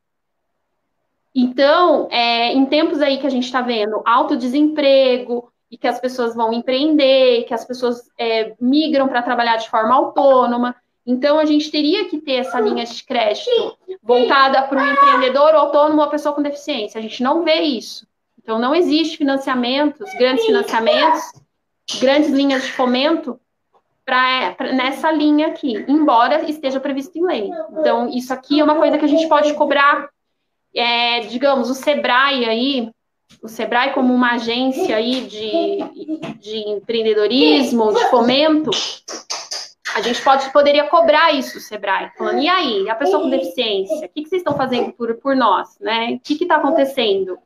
[1.33, 5.97] Então, é, em tempos aí que a gente está vendo alto desemprego e que as
[5.97, 11.45] pessoas vão empreender, que as pessoas é, migram para trabalhar de forma autônoma, então a
[11.45, 16.35] gente teria que ter essa linha de crédito voltada para o empreendedor autônomo ou pessoa
[16.35, 16.99] com deficiência.
[16.99, 18.07] A gente não vê isso.
[18.41, 21.21] Então não existe financiamentos, grandes financiamentos,
[21.99, 23.39] grandes linhas de fomento
[24.09, 27.51] pra, pra, nessa linha aqui, embora esteja previsto em lei.
[27.71, 30.09] Então, isso aqui é uma coisa que a gente pode cobrar,
[30.75, 32.89] é, digamos, o Sebrae aí,
[33.43, 38.71] o Sebrae como uma agência aí de, de empreendedorismo, de fomento,
[39.95, 44.09] a gente pode, poderia cobrar isso, Sebrae, falando, e aí, a pessoa com deficiência, o
[44.09, 46.13] que, que vocês estão fazendo por, por nós, né?
[46.13, 47.37] O que está acontecendo?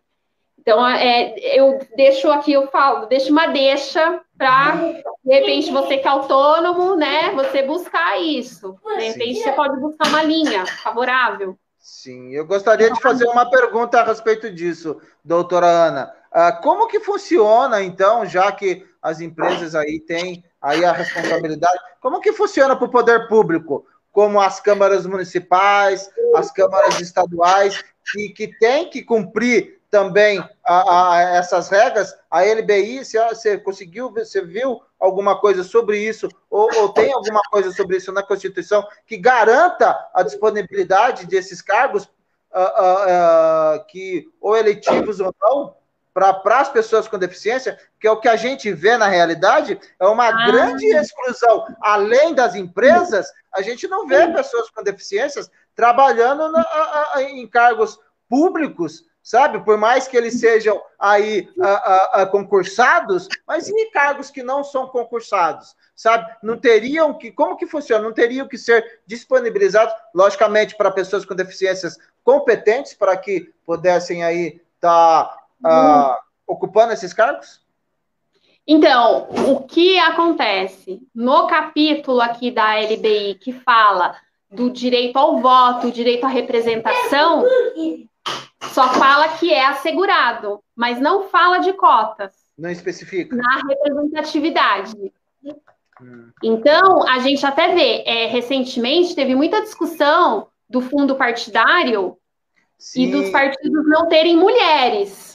[0.63, 4.75] Então, é, eu deixo aqui, eu falo, deixo uma deixa para,
[5.23, 8.77] de repente, você que é autônomo, né, você buscar isso.
[8.97, 9.43] De repente, Sim.
[9.43, 11.57] você pode buscar uma linha favorável.
[11.77, 16.13] Sim, eu gostaria de fazer uma pergunta a respeito disso, doutora Ana.
[16.31, 22.21] Ah, como que funciona, então, já que as empresas aí têm aí a responsabilidade, como
[22.21, 23.85] que funciona para o poder público?
[24.13, 31.21] Como as câmaras municipais, as câmaras estaduais, que, que tem que cumprir também a, a,
[31.37, 36.89] essas regras, a LBI, se você conseguiu, você viu alguma coisa sobre isso, ou, ou,
[36.89, 43.75] tem alguma coisa sobre isso na Constituição que garanta a disponibilidade desses cargos, uh, uh,
[43.75, 45.75] uh, que ou eletivos ou não,
[46.13, 50.05] para as pessoas com deficiência, que é o que a gente vê na realidade, é
[50.05, 50.45] uma ah.
[50.45, 51.65] grande exclusão.
[51.81, 56.65] Além das empresas, a gente não vê pessoas com deficiências trabalhando na,
[57.19, 57.99] em cargos
[58.29, 59.63] públicos sabe?
[59.63, 64.63] Por mais que eles sejam aí a, a, a, concursados, mas e cargos que não
[64.63, 66.29] são concursados, sabe?
[66.43, 68.03] Não teriam que, como que funciona?
[68.03, 74.61] Não teriam que ser disponibilizados, logicamente, para pessoas com deficiências competentes para que pudessem aí
[74.75, 76.15] estar tá, uh,
[76.47, 77.61] ocupando esses cargos?
[78.65, 84.15] Então, o que acontece no capítulo aqui da LBI que fala
[84.49, 87.43] do direito ao voto, direito à representação,
[88.71, 92.31] só fala que é assegurado, mas não fala de cotas.
[92.57, 93.35] Não especifica.
[93.35, 94.95] Na representatividade.
[96.01, 96.31] Hum.
[96.41, 102.17] Então, a gente até vê, é, recentemente teve muita discussão do fundo partidário
[102.77, 103.03] Sim.
[103.03, 105.32] e dos partidos não terem mulheres.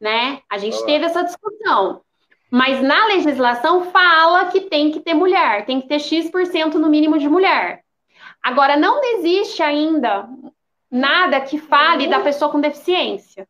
[0.00, 0.40] Né?
[0.48, 2.02] A gente teve essa discussão.
[2.50, 7.18] Mas na legislação fala que tem que ter mulher, tem que ter X% no mínimo
[7.18, 7.84] de mulher.
[8.42, 10.28] Agora, não existe ainda
[10.90, 13.46] nada que fale da pessoa com deficiência.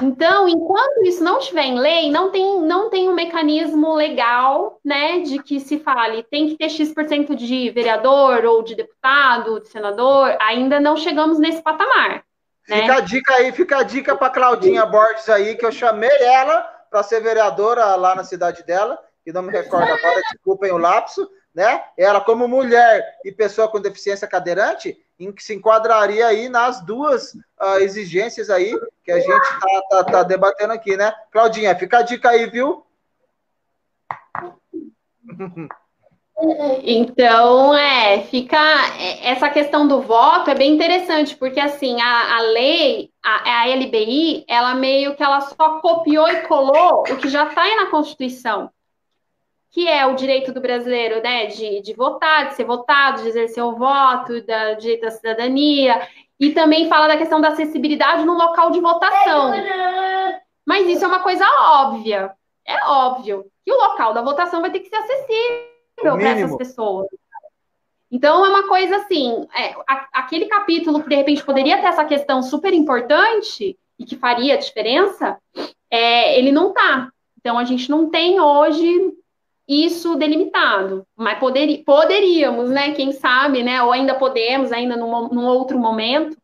[0.00, 5.20] Então, enquanto isso não estiver em lei, não tem, não tem um mecanismo legal, né,
[5.20, 10.36] de que se fale tem que ter X% de vereador ou de deputado, de senador,
[10.40, 12.24] ainda não chegamos nesse patamar.
[12.68, 12.80] Né?
[12.82, 16.60] Fica a dica aí, fica a dica para Claudinha Borges aí, que eu chamei ela
[16.90, 21.28] para ser vereadora lá na cidade dela, que não me recordo agora, desculpem o lapso,
[21.54, 21.84] né?
[21.96, 27.34] Ela, como mulher e pessoa com deficiência cadeirante, em que se enquadraria aí nas duas
[27.34, 31.12] uh, exigências aí que a gente está tá, tá debatendo aqui, né?
[31.30, 32.86] Claudinha, fica a dica aí, viu?
[36.82, 38.58] Então, é, fica.
[38.98, 43.66] É, essa questão do voto é bem interessante, porque assim, a, a lei, a, a
[43.68, 47.86] LBI, ela meio que ela só copiou e colou o que já está aí na
[47.86, 48.70] Constituição
[49.72, 53.64] que é o direito do brasileiro, né, de, de votar, de ser votado, de exercer
[53.64, 56.06] o voto, da direito da cidadania,
[56.38, 59.50] e também fala da questão da acessibilidade no local de votação.
[60.66, 62.32] Mas isso é uma coisa óbvia.
[62.66, 65.71] É óbvio que o local da votação vai ter que ser acessível
[66.02, 67.06] para essas pessoas.
[68.10, 72.04] Então, é uma coisa assim, é, a, aquele capítulo que de repente poderia ter essa
[72.04, 75.38] questão super importante e que faria diferença,
[75.90, 77.10] é, ele não tá.
[77.38, 79.14] Então, a gente não tem hoje
[79.66, 82.92] isso delimitado, mas poder, poderíamos, né?
[82.92, 83.82] Quem sabe, né?
[83.82, 86.36] Ou ainda podemos, ainda num, num outro momento,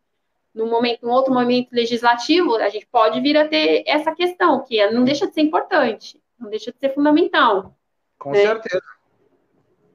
[0.55, 4.81] num momento, num outro momento legislativo, a gente pode vir a ter essa questão, que
[4.81, 7.77] é, não deixa de ser importante, não deixa de ser fundamental.
[8.19, 8.41] Com né?
[8.41, 8.83] certeza.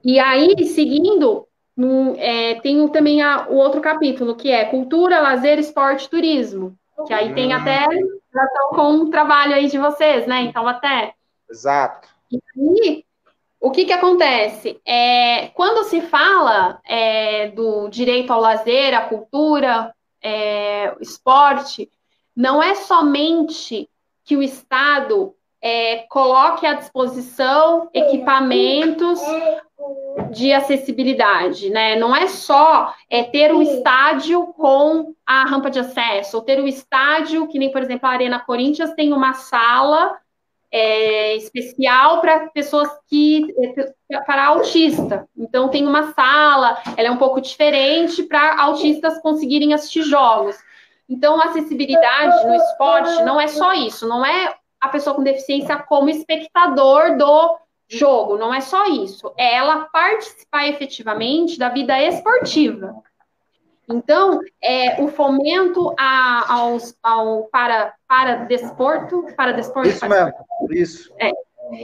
[0.03, 5.57] E aí, seguindo, um, é, tem também a, o outro capítulo, que é cultura, lazer,
[5.59, 6.77] esporte, turismo.
[7.07, 7.87] Que aí tem até
[8.33, 10.41] relação com o trabalho aí de vocês, né?
[10.41, 11.13] Então, até.
[11.49, 12.07] Exato.
[12.31, 13.05] E aí,
[13.59, 14.79] o que, que acontece?
[14.85, 21.89] É, quando se fala é, do direito ao lazer, à cultura, é, esporte,
[22.35, 23.89] não é somente
[24.25, 25.35] que o Estado
[25.65, 29.21] é, coloque à disposição equipamentos
[30.30, 31.95] de acessibilidade, né?
[31.95, 36.67] Não é só é, ter um estádio com a rampa de acesso, ou ter um
[36.67, 40.17] estádio, que nem, por exemplo, a Arena Corinthians tem uma sala
[40.69, 43.47] é, especial para pessoas que
[44.12, 45.26] é, para autista.
[45.38, 50.58] Então tem uma sala, ela é um pouco diferente para autistas conseguirem assistir jogos.
[51.08, 55.77] Então, a acessibilidade no esporte não é só isso, não é a pessoa com deficiência
[55.77, 62.93] como espectador do jogo, não é só isso, é ela participar efetivamente da vida esportiva.
[63.87, 69.87] Então, é, o fomento a, aos, ao para, para desporto, para desporto.
[69.87, 70.33] Isso mesmo,
[70.69, 71.13] isso.
[71.17, 71.31] É.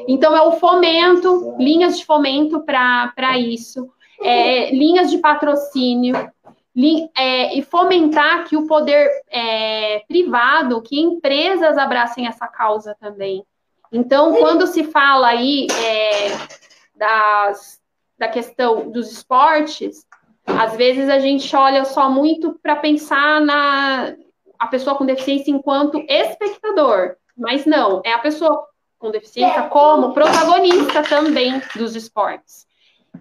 [0.05, 3.89] Então, é o fomento, linhas de fomento para isso,
[4.21, 6.29] é, linhas de patrocínio,
[7.15, 13.43] é, e fomentar que o poder é, privado, que empresas abracem essa causa também.
[13.91, 16.29] Então, quando se fala aí é,
[16.95, 17.79] das,
[18.17, 20.05] da questão dos esportes,
[20.45, 24.15] às vezes a gente olha só muito para pensar na
[24.57, 31.01] a pessoa com deficiência enquanto espectador, mas não, é a pessoa com deficiência como protagonista
[31.01, 32.67] também dos esportes.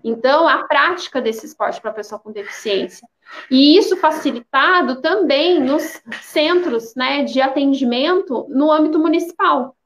[0.02, 3.06] Então, a prática desse esporte para a pessoa com deficiência.
[3.50, 9.76] E isso facilitado também nos centros né, de atendimento no âmbito municipal.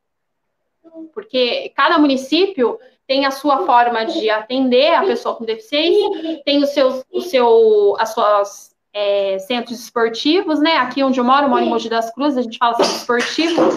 [1.13, 6.71] Porque cada município tem a sua forma de atender a pessoa com deficiência, tem os
[6.71, 10.77] seus, o seu, as suas é, centros esportivos, né?
[10.77, 13.75] Aqui onde eu moro, eu moro em Mogi das Cruzes, a gente fala centro esportivo.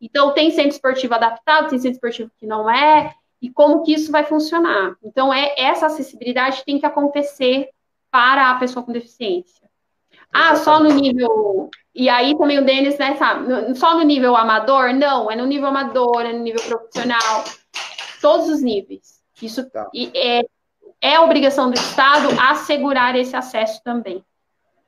[0.00, 4.10] Então, tem centro esportivo adaptado, tem centro esportivo que não é, e como que isso
[4.10, 4.96] vai funcionar.
[5.02, 7.68] Então, é essa acessibilidade tem que acontecer
[8.10, 9.66] para a pessoa com deficiência.
[10.32, 11.70] Ah, só no nível.
[11.94, 13.74] E aí também o Denis, né, sabe?
[13.74, 14.92] Só no nível amador?
[14.92, 17.44] Não, é no nível amador, é no nível profissional
[18.20, 19.22] todos os níveis.
[19.40, 19.88] Isso tá.
[20.14, 20.42] é,
[21.00, 24.24] é obrigação do Estado assegurar esse acesso também.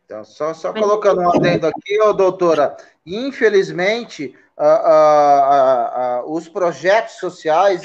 [0.04, 7.16] Então, só, só colocando um adendo aqui, ô, doutora, infelizmente, uh, uh, uh, os projetos
[7.16, 7.82] sociais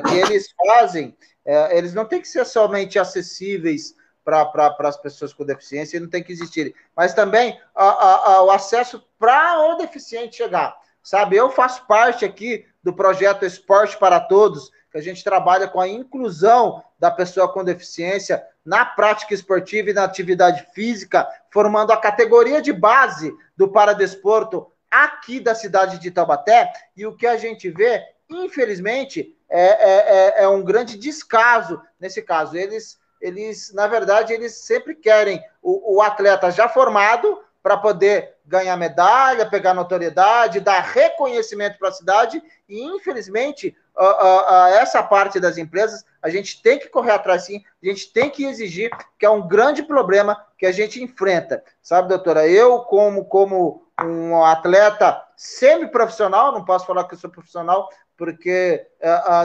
[0.00, 5.32] que eles fazem, eh, eles não têm que ser somente acessíveis para pra, as pessoas
[5.32, 10.76] com deficiência, não tem que existir, mas também o acesso para o deficiente chegar.
[11.02, 15.80] Sabe, eu faço parte aqui do projeto Esporte para Todos, que a gente trabalha com
[15.80, 21.96] a inclusão da pessoa com deficiência na prática esportiva e na atividade física, formando a
[21.96, 26.70] categoria de base do paradesporto aqui da cidade de Taubaté.
[26.96, 32.22] E o que a gente vê, infelizmente, é, é, é, é um grande descaso nesse
[32.22, 32.56] caso.
[32.56, 38.76] Eles, eles, na verdade, eles sempre querem o, o atleta já formado para poder ganhar
[38.76, 45.38] medalha, pegar notoriedade, dar reconhecimento para a cidade, e infelizmente, uh, uh, uh, essa parte
[45.38, 49.24] das empresas, a gente tem que correr atrás sim, a gente tem que exigir, que
[49.24, 51.62] é um grande problema que a gente enfrenta.
[51.80, 57.88] Sabe, doutora, eu, como, como um atleta semi-profissional, não posso falar que eu sou profissional,
[58.22, 58.86] porque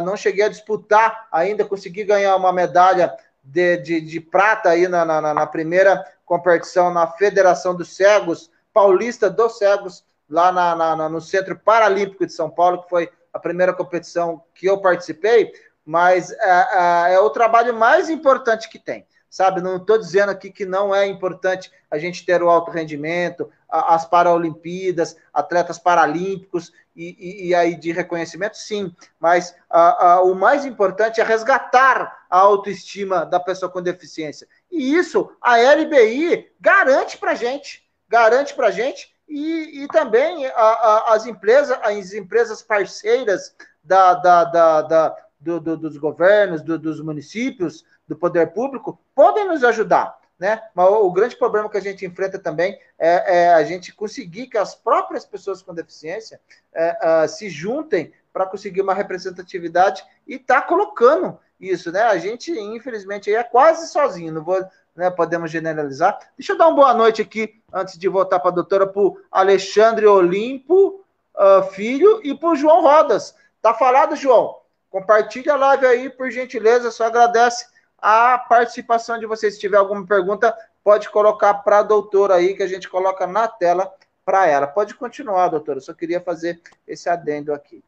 [0.05, 3.11] não cheguei a disputar ainda, consegui ganhar uma medalha
[3.43, 9.31] de, de, de prata aí na, na, na primeira competição na Federação dos Cegos, Paulista
[9.31, 13.73] dos Cegos, lá na, na, no Centro Paralímpico de São Paulo, que foi a primeira
[13.73, 15.51] competição que eu participei,
[15.83, 19.07] mas é, é o trabalho mais importante que tem.
[19.29, 23.51] Sabe, não estou dizendo aqui que não é importante a gente ter o alto rendimento,
[23.69, 30.33] as Paralimpíadas, atletas paralímpicos e, e, e, aí de reconhecimento, sim, mas a, a, o
[30.33, 34.47] mais importante é resgatar a autoestima da pessoa com deficiência.
[34.71, 41.25] E isso a LBI garante para gente, garante para gente e, e também a, as
[41.25, 43.53] empresas, as empresas parceiras
[43.83, 49.47] da, da, da, da do, do, dos governos, do, dos municípios, do poder público, podem
[49.47, 50.17] nos ajudar.
[50.39, 50.61] Né?
[50.75, 54.57] Mas o grande problema que a gente enfrenta também é, é a gente conseguir que
[54.57, 56.39] as próprias pessoas com deficiência
[56.73, 62.03] é, uh, se juntem para conseguir uma representatividade e está colocando isso, né?
[62.03, 64.63] A gente, infelizmente, é quase sozinho, não vou,
[64.95, 66.19] né, podemos generalizar.
[66.37, 69.19] Deixa eu dar uma boa noite aqui, antes de voltar para a doutora, para o
[69.31, 71.03] Alexandre Olimpo
[71.35, 73.35] uh, Filho e para o João Rodas.
[73.59, 74.55] Tá falado, João?
[74.89, 77.65] Compartilha a live aí, por gentileza, só agradece
[77.97, 79.55] a participação de vocês.
[79.55, 83.47] Se tiver alguma pergunta, pode colocar para a doutora aí, que a gente coloca na
[83.47, 83.91] tela
[84.23, 84.67] para ela.
[84.67, 87.83] Pode continuar, doutora, só queria fazer esse adendo aqui.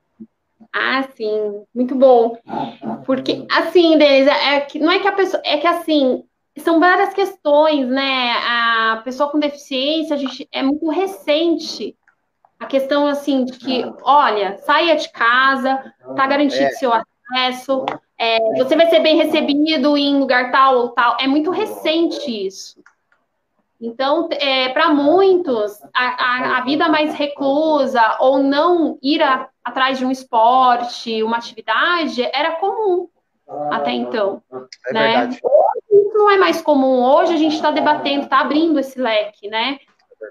[0.74, 2.38] Ah, sim, muito bom.
[3.06, 5.42] Porque, assim, Denise, é que, não é que a pessoa.
[5.46, 6.24] É que, assim,
[6.58, 8.34] são várias questões, né?
[8.34, 11.96] A pessoa com deficiência, a gente, é muito recente
[12.60, 16.72] a questão, assim, de que, olha, saia de casa, tá garantido é.
[16.72, 17.08] seu acesso,
[18.18, 21.18] é, você vai ser bem recebido em lugar tal ou tal.
[21.20, 22.82] É muito recente isso.
[23.82, 29.98] Então, é, para muitos, a, a, a, vida mais reclusa ou não ir a, atrás
[29.98, 33.08] de um esporte, uma atividade, era comum
[33.72, 34.42] até então.
[34.88, 35.08] É né?
[35.08, 35.42] verdade.
[35.92, 37.04] Isso não é mais comum.
[37.04, 39.80] Hoje a gente está debatendo, está abrindo esse leque, né?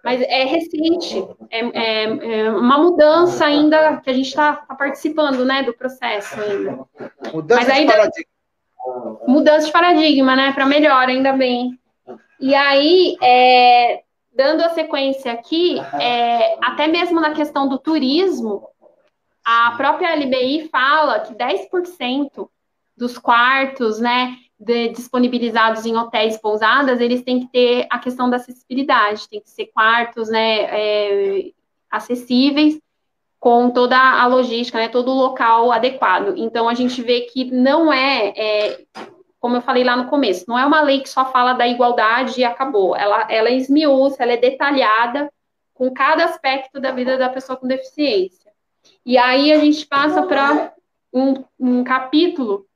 [0.05, 5.45] Mas é recente, é, é, é uma mudança ainda que a gente está tá participando,
[5.45, 6.79] né, do processo ainda.
[7.33, 8.31] Mudança Mas aí, de paradigma.
[9.27, 11.79] Mudança de paradigma, né, para melhor, ainda bem.
[12.41, 18.69] E aí, é, dando a sequência aqui, é, até mesmo na questão do turismo,
[19.45, 22.49] a própria LBI fala que 10%
[22.97, 28.37] dos quartos, né, de, disponibilizados em hotéis pousadas, eles têm que ter a questão da
[28.37, 31.53] acessibilidade, tem que ser quartos, né, é,
[31.91, 32.81] acessíveis,
[33.39, 36.35] com toda a logística, né, todo o local adequado.
[36.37, 38.85] Então, a gente vê que não é, é
[39.39, 42.41] como eu falei lá no começo, não é uma lei que só fala da igualdade
[42.41, 42.97] e acabou.
[42.97, 45.33] Ela, ela é esmiuça, ela é detalhada
[45.73, 48.51] com cada aspecto da vida da pessoa com deficiência.
[49.07, 50.75] E aí a gente passa para
[51.13, 52.67] um, um capítulo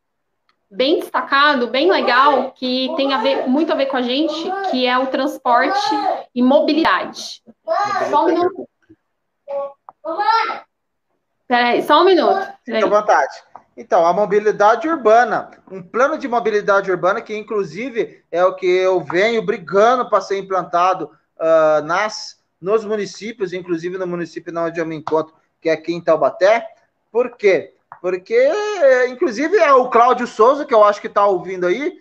[0.73, 4.87] bem destacado, bem legal, que tem a ver, muito a ver com a gente, que
[4.87, 5.95] é o transporte
[6.35, 7.43] e mobilidade.
[8.11, 8.69] Só um minuto.
[11.47, 12.49] Peraí, só um minuto.
[12.65, 13.43] Fique à vontade.
[13.77, 19.01] Então, a mobilidade urbana, um plano de mobilidade urbana que, inclusive, é o que eu
[19.01, 24.97] venho brigando para ser implantado uh, nas, nos municípios, inclusive no município onde eu me
[24.97, 26.67] encontro, que é aqui em Taubaté.
[27.11, 27.75] Por quê?
[28.03, 28.53] Porque,
[29.09, 31.97] inclusive, é o Cláudio Souza, que eu acho que está ouvindo aí,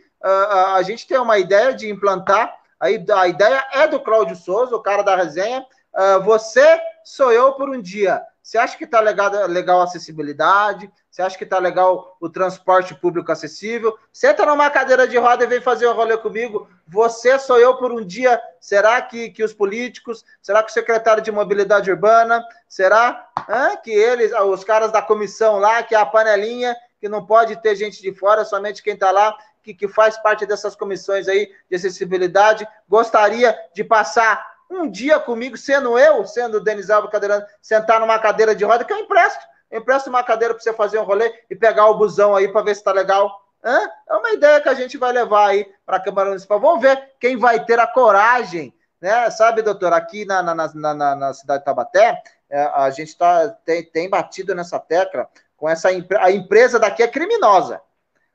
[0.74, 4.82] a gente tem uma ideia de implantar, aí, a ideia é do Cláudio Souza, o
[4.82, 8.20] cara da resenha, uh, você sou eu por um dia.
[8.42, 10.92] Você acha que está legal, legal a acessibilidade?
[11.12, 14.00] Você acha que está legal o transporte público acessível?
[14.14, 16.70] Senta numa cadeira de roda e vem fazer um rolê comigo.
[16.88, 18.42] Você sou eu por um dia.
[18.62, 20.24] Será que, que os políticos?
[20.42, 22.42] Será que o secretário de mobilidade urbana?
[22.66, 27.26] Será hã, que eles, os caras da comissão lá, que é a panelinha, que não
[27.26, 31.28] pode ter gente de fora, somente quem está lá, que, que faz parte dessas comissões
[31.28, 37.12] aí de acessibilidade, gostaria de passar um dia comigo, sendo eu, sendo o Denis Alves
[37.12, 39.51] Cadeirante, sentar numa cadeira de roda, que eu empresto.
[39.72, 42.62] Eu empresto uma cadeira para você fazer um rolê e pegar o busão aí para
[42.62, 43.42] ver se tá legal.
[43.64, 43.90] Hã?
[44.10, 46.60] É uma ideia que a gente vai levar aí para a Câmara Municipal.
[46.60, 49.30] Vamos ver quem vai ter a coragem, né?
[49.30, 53.84] Sabe, doutor, aqui na, na, na, na cidade de Tabaté, é, a gente tá, tem,
[53.84, 57.82] tem batido nessa tecla com essa a empresa daqui é criminosa.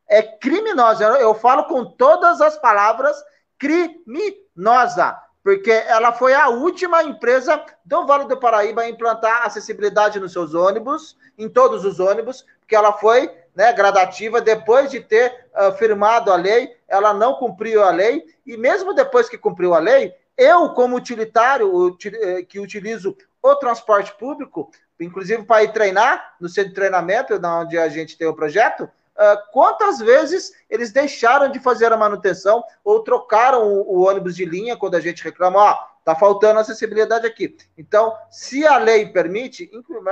[0.08, 1.04] É criminosa.
[1.04, 3.16] Eu, eu falo com todas as palavras
[3.58, 10.32] criminosa porque ela foi a última empresa do Vale do Paraíba a implantar acessibilidade nos
[10.32, 15.70] seus ônibus, em todos os ônibus, porque ela foi né, gradativa, depois de ter uh,
[15.78, 20.12] firmado a lei, ela não cumpriu a lei, e mesmo depois que cumpriu a lei,
[20.36, 24.68] eu, como utilitário, eh, que utilizo o transporte público,
[24.98, 29.50] inclusive para ir treinar no centro de treinamento, onde a gente tem o projeto, Uh,
[29.50, 34.76] quantas vezes eles deixaram de fazer a manutenção ou trocaram o, o ônibus de linha
[34.76, 37.56] quando a gente reclama, ó, tá faltando acessibilidade aqui.
[37.76, 39.68] Então, se a lei permite,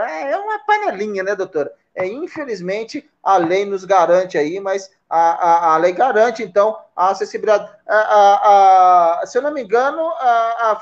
[0.09, 1.73] é, é uma panelinha, né, doutora?
[1.95, 7.11] É, infelizmente, a lei nos garante aí, mas a, a, a lei garante, então, a
[7.11, 7.71] acessibilidade.
[7.87, 10.11] A, se eu não me engano,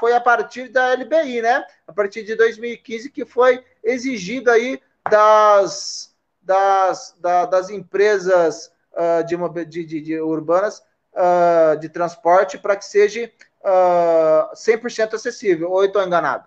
[0.00, 1.62] foi a partir da LBI, né?
[1.86, 6.11] A partir de 2015 que foi exigido aí das
[6.42, 9.36] das, da, das empresas uh, de,
[9.66, 10.82] de, de, de, urbanas
[11.14, 13.30] uh, de transporte para que seja
[13.60, 16.44] uh, 100% acessível, ou eu estou enganado?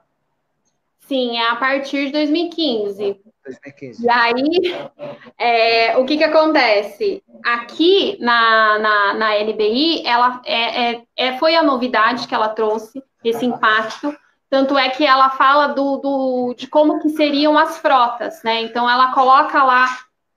[1.07, 3.21] Sim, é a partir de 2015.
[3.45, 4.03] 2015.
[4.03, 4.89] E aí,
[5.37, 7.23] é, o que, que acontece?
[7.43, 13.03] Aqui na, na, na LBI, ela é, é, é, foi a novidade que ela trouxe,
[13.23, 14.15] esse impacto,
[14.55, 18.61] Tanto é que ela fala do, do, de como que seriam as frotas, né?
[18.61, 19.85] Então ela coloca lá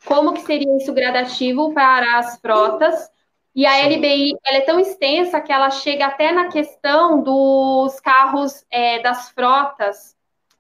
[0.05, 3.09] como que seria isso gradativo para as frotas.
[3.55, 8.67] E a LBI ela é tão extensa que ela chega até na questão dos carros
[8.73, 10.17] é, das frotas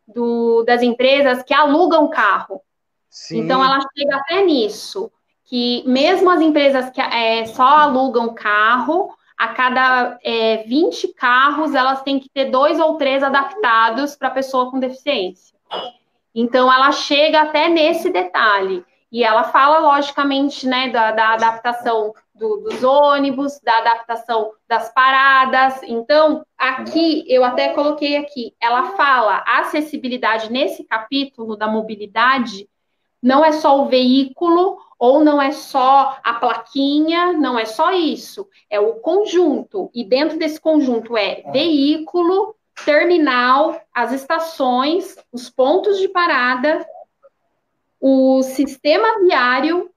[0.06, 2.62] do, das empresas que alugam carro.
[3.10, 3.40] Sim.
[3.40, 5.10] Então ela chega até nisso,
[5.46, 12.02] que mesmo as empresas que é, só alugam carro, a cada é, 20 carros, elas
[12.02, 15.56] têm que ter dois ou três adaptados para pessoa com deficiência.
[16.34, 18.84] Então, ela chega até nesse detalhe.
[19.10, 25.82] E ela fala, logicamente, né, da, da adaptação do, dos ônibus, da adaptação das paradas.
[25.84, 32.68] Então, aqui, eu até coloquei aqui, ela fala acessibilidade nesse capítulo da mobilidade,
[33.22, 38.48] não é só o veículo ou não é só a plaquinha, não é só isso,
[38.68, 39.90] é o conjunto.
[39.94, 46.84] E dentro desse conjunto é veículo, terminal, as estações, os pontos de parada,
[48.00, 49.90] o sistema viário.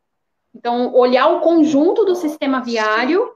[0.54, 3.32] Então, olhar o conjunto do sistema viário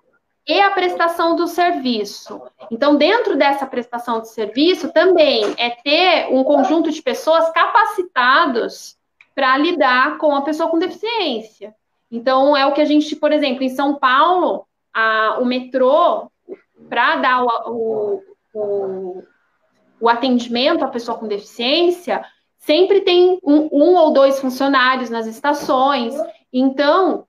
[0.47, 2.41] e a prestação do serviço.
[2.69, 8.97] Então, dentro dessa prestação de serviço, também é ter um conjunto de pessoas capacitados
[9.35, 11.75] para lidar com a pessoa com deficiência.
[12.09, 16.31] Então, é o que a gente, por exemplo, em São Paulo, a, o metrô,
[16.89, 18.23] para dar o,
[18.53, 19.23] o,
[19.99, 22.23] o, atendimento à pessoa com deficiência,
[22.57, 26.15] sempre tem um, um ou dois funcionários nas estações.
[26.53, 27.27] Então,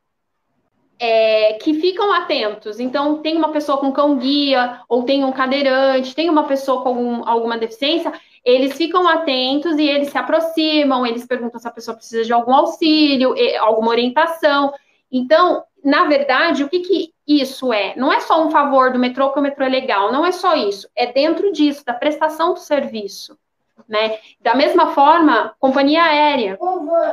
[0.98, 2.80] é, que ficam atentos.
[2.80, 6.88] Então, tem uma pessoa com cão guia, ou tem um cadeirante, tem uma pessoa com
[6.88, 8.12] algum, alguma deficiência,
[8.46, 12.54] eles ficam atentos e eles se aproximam, eles perguntam se a pessoa precisa de algum
[12.54, 14.72] auxílio, alguma orientação.
[15.10, 17.96] Então, na verdade, o que, que isso é?
[17.96, 20.54] Não é só um favor do metrô que o metrô é legal, não é só
[20.54, 23.36] isso, é dentro disso, da prestação do serviço.
[23.88, 24.18] Né?
[24.40, 26.56] Da mesma forma, companhia aérea.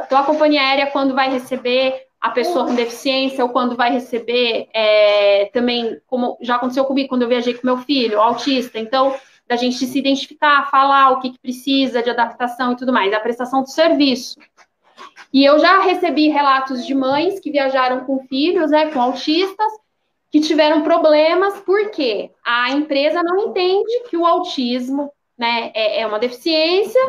[0.06, 4.70] Então, a companhia aérea, quando vai receber a pessoa com deficiência ou quando vai receber
[4.72, 8.80] é, também, como já aconteceu comigo quando eu viajei com meu filho, autista.
[8.80, 9.14] Então,
[9.48, 13.20] da gente se identificar, falar o que, que precisa de adaptação e tudo mais, a
[13.20, 14.40] prestação do serviço.
[15.34, 19.72] E eu já recebi relatos de mães que viajaram com filhos, né, com autistas,
[20.32, 26.20] que tiveram problemas porque a empresa não entende que o autismo né, é, é uma
[26.20, 27.02] deficiência,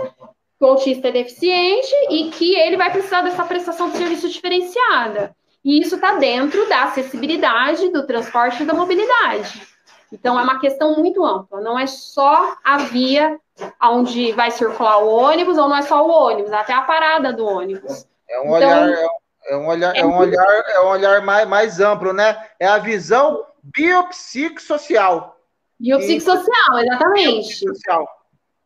[0.59, 5.35] que o autista é deficiente e que ele vai precisar dessa prestação de serviço diferenciada.
[5.65, 9.74] E isso está dentro da acessibilidade, do transporte e da mobilidade.
[10.15, 11.61] Então, é uma questão muito ampla.
[11.61, 13.39] Não é só a via
[13.83, 17.45] onde vai circular o ônibus, ou não é só o ônibus, até a parada do
[17.45, 18.07] ônibus.
[18.29, 19.09] É um então, olhar,
[19.47, 22.47] é um olhar, é, é um olhar, é um olhar mais, mais amplo, né?
[22.59, 25.37] É a visão biopsicossocial.
[25.79, 27.33] Biopsicossocial, exatamente.
[27.33, 28.09] Biopsicossocial.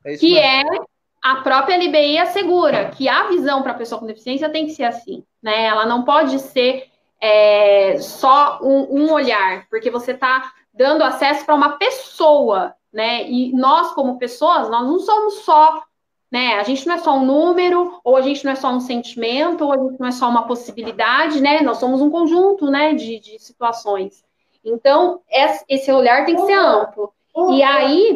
[0.04, 0.74] É que mesmo.
[0.74, 0.78] é
[1.22, 4.84] a própria LBI assegura que a visão para a pessoa com deficiência tem que ser
[4.84, 5.64] assim, né?
[5.64, 6.84] Ela não pode ser
[7.20, 13.28] é, só um, um olhar, porque você está dando acesso para uma pessoa, né?
[13.28, 15.82] E nós, como pessoas, nós não somos só,
[16.30, 16.54] né?
[16.54, 19.64] A gente não é só um número, ou a gente não é só um sentimento,
[19.64, 21.62] ou a gente não é só uma possibilidade, né?
[21.62, 24.24] Nós somos um conjunto, né, de, de situações.
[24.64, 25.20] Então,
[25.68, 27.12] esse olhar tem que ser amplo.
[27.50, 28.12] E aí.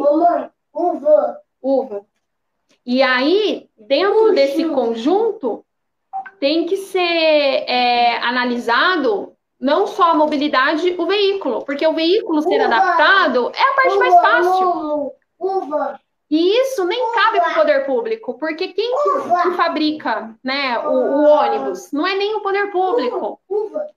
[0.73, 1.41] Uva.
[1.61, 2.07] Uva.
[2.87, 5.65] E aí, dentro desse conjunto,
[6.39, 7.01] tem que ser
[7.69, 13.63] é, analisado não só a mobilidade, o veículo, porque o veículo ser uva, adaptado é
[13.63, 15.13] a parte uva, mais fácil.
[15.39, 20.79] Uva, e isso nem cabe para o poder público, porque quem que, que fabrica né,
[20.79, 21.93] o, o, ônibus?
[21.93, 23.39] Não é nem o poder público.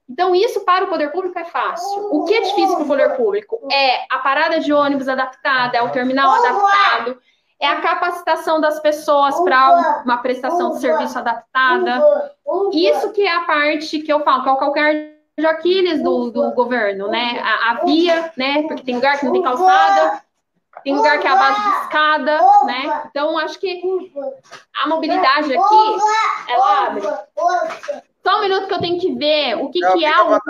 [0.06, 2.14] Então, isso para o poder público é fácil.
[2.14, 3.66] O que é difícil para o poder público?
[3.72, 7.18] É a parada de ônibus adaptada, é o terminal adaptado,
[7.58, 12.04] é a capacitação das pessoas para uma prestação de serviço adaptada.
[12.70, 16.30] Isso que é a parte que eu falo, que é o qualquer de Aquiles do,
[16.30, 17.38] do governo, né?
[17.42, 18.62] A, a, via, né?
[18.62, 20.22] Porque tem lugar que não tem calçada,
[20.82, 23.02] tem lugar que é a base de escada, né?
[23.10, 23.82] Então, acho que
[24.82, 25.96] a mobilidade aqui,
[26.48, 27.02] ela abre.
[28.24, 30.40] Só um minuto que eu tenho que ver o que, não, que é o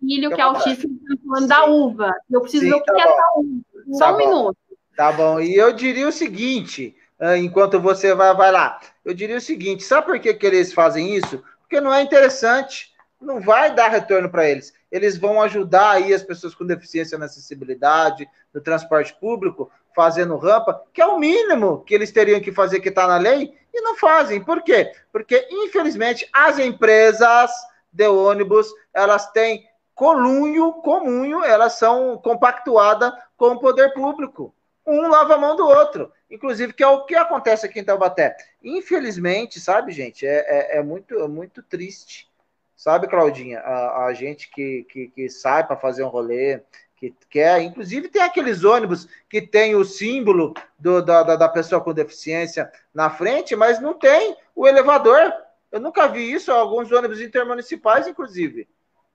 [0.00, 0.88] filho que é autista
[1.26, 2.12] falando da uva.
[2.28, 3.60] Eu preciso Sim, ver o que, tá que é essa uva.
[3.92, 4.18] Só tá um bom.
[4.18, 4.58] minuto.
[4.96, 5.40] Tá bom.
[5.40, 9.84] E eu diria o seguinte, ah, enquanto você vai, vai lá, eu diria o seguinte:
[9.84, 11.42] sabe por que, que eles fazem isso?
[11.60, 12.89] Porque não é interessante
[13.20, 14.72] não vai dar retorno para eles.
[14.90, 20.82] Eles vão ajudar aí as pessoas com deficiência na acessibilidade, no transporte público, fazendo rampa,
[20.92, 23.96] que é o mínimo que eles teriam que fazer que está na lei, e não
[23.96, 24.42] fazem.
[24.42, 24.92] Por quê?
[25.12, 27.50] Porque, infelizmente, as empresas
[27.92, 34.54] de ônibus, elas têm colunho, comunho, elas são compactuadas com o poder público.
[34.86, 36.10] Um lava a mão do outro.
[36.30, 38.36] inclusive, que é o que acontece aqui em Taubaté.
[38.62, 42.29] Infelizmente, sabe, gente, é, é, é muito, é muito triste.
[42.80, 46.62] Sabe, Claudinha, a, a gente que, que, que sai para fazer um rolê,
[46.96, 51.92] que quer, inclusive tem aqueles ônibus que tem o símbolo do, da, da pessoa com
[51.92, 55.30] deficiência na frente, mas não tem o elevador.
[55.70, 58.66] Eu nunca vi isso, alguns ônibus intermunicipais, inclusive.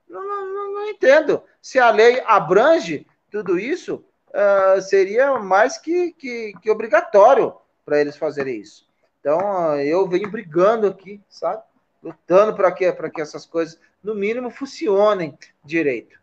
[0.07, 1.41] Não, não, não entendo.
[1.59, 8.15] Se a lei abrange tudo isso, uh, seria mais que, que, que obrigatório para eles
[8.15, 8.87] fazerem isso.
[9.19, 11.63] Então, eu venho brigando aqui, sabe?
[12.05, 16.19] Lutando para que, que essas coisas, no mínimo, funcionem direito.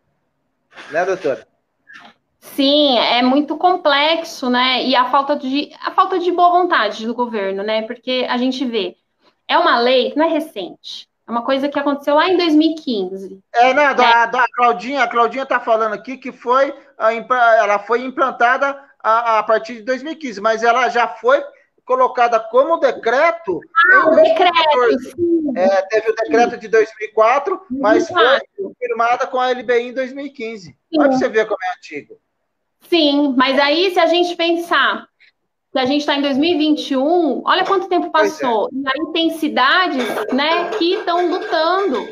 [0.93, 1.45] Né, doutora?
[2.39, 4.85] Sim, é muito complexo, né?
[4.85, 7.83] E a falta de a falta de boa vontade do governo, né?
[7.83, 8.97] Porque a gente vê,
[9.49, 11.09] é uma lei que não é recente.
[11.27, 13.41] É uma coisa que aconteceu lá em 2015.
[13.55, 18.79] É, né, da, da Claudinha, a Claudinha está falando aqui que foi, ela foi implantada
[19.03, 21.43] a, a, partir de 2015, mas ela já foi
[21.85, 23.61] colocada como decreto.
[23.93, 25.53] Ah, o decreto, sim.
[25.57, 28.41] É, teve o decreto de 2004, mas foi
[28.79, 30.67] firmada com a LBI em 2015.
[30.67, 30.77] Sim.
[30.99, 32.19] Olha você ver como é antigo.
[32.89, 35.07] Sim, mas aí se a gente pensar
[35.73, 38.11] que a gente está em 2021, olha quanto tempo é.
[38.11, 38.67] passou.
[38.67, 38.77] É.
[38.77, 42.07] E aí tem cidades, né, que estão lutando,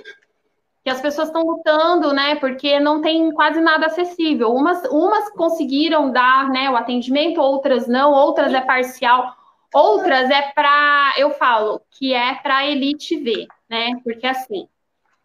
[0.83, 4.55] que as pessoas estão lutando, né, porque não tem quase nada acessível.
[4.55, 9.37] Umas, umas conseguiram dar, né, o atendimento, outras não, outras é parcial,
[9.73, 14.69] outras é para, eu falo, que é para elite ver, né, porque assim.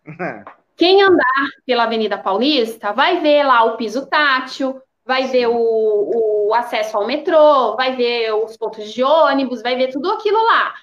[0.77, 6.53] Quem andar pela Avenida Paulista vai ver lá o piso tátil, vai ver o, o
[6.53, 10.73] acesso ao metrô, vai ver os pontos de ônibus, vai ver tudo aquilo lá.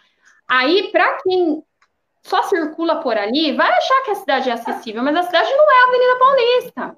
[0.49, 1.63] Aí, para quem
[2.23, 5.71] só circula por ali, vai achar que a cidade é acessível, mas a cidade não
[5.71, 6.97] é a Avenida Paulista.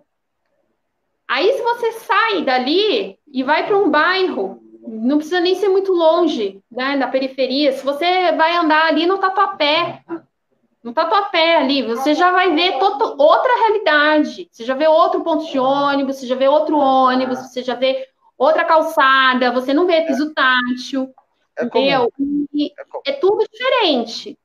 [1.26, 5.92] Aí, se você sai dali e vai para um bairro, não precisa nem ser muito
[5.92, 10.02] longe né, da periferia, se você vai andar ali no Tatuapé,
[10.82, 14.48] no Tatuapé ali, você já vai ver todo, outra realidade.
[14.50, 18.06] Você já vê outro ponto de ônibus, você já vê outro ônibus, você já vê
[18.36, 21.10] outra calçada, você não vê piso tátil,
[21.56, 22.12] é entendeu?
[23.06, 24.38] É, é, tudo diferente.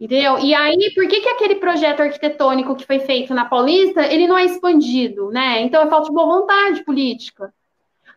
[0.00, 0.38] Entendeu?
[0.38, 4.38] E aí, por que, que aquele projeto arquitetônico que foi feito na Paulista, ele não
[4.38, 5.60] é expandido, né?
[5.60, 7.52] Então é falta de boa vontade política.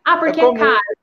[0.04, 1.01] Ah, porque é, é caro.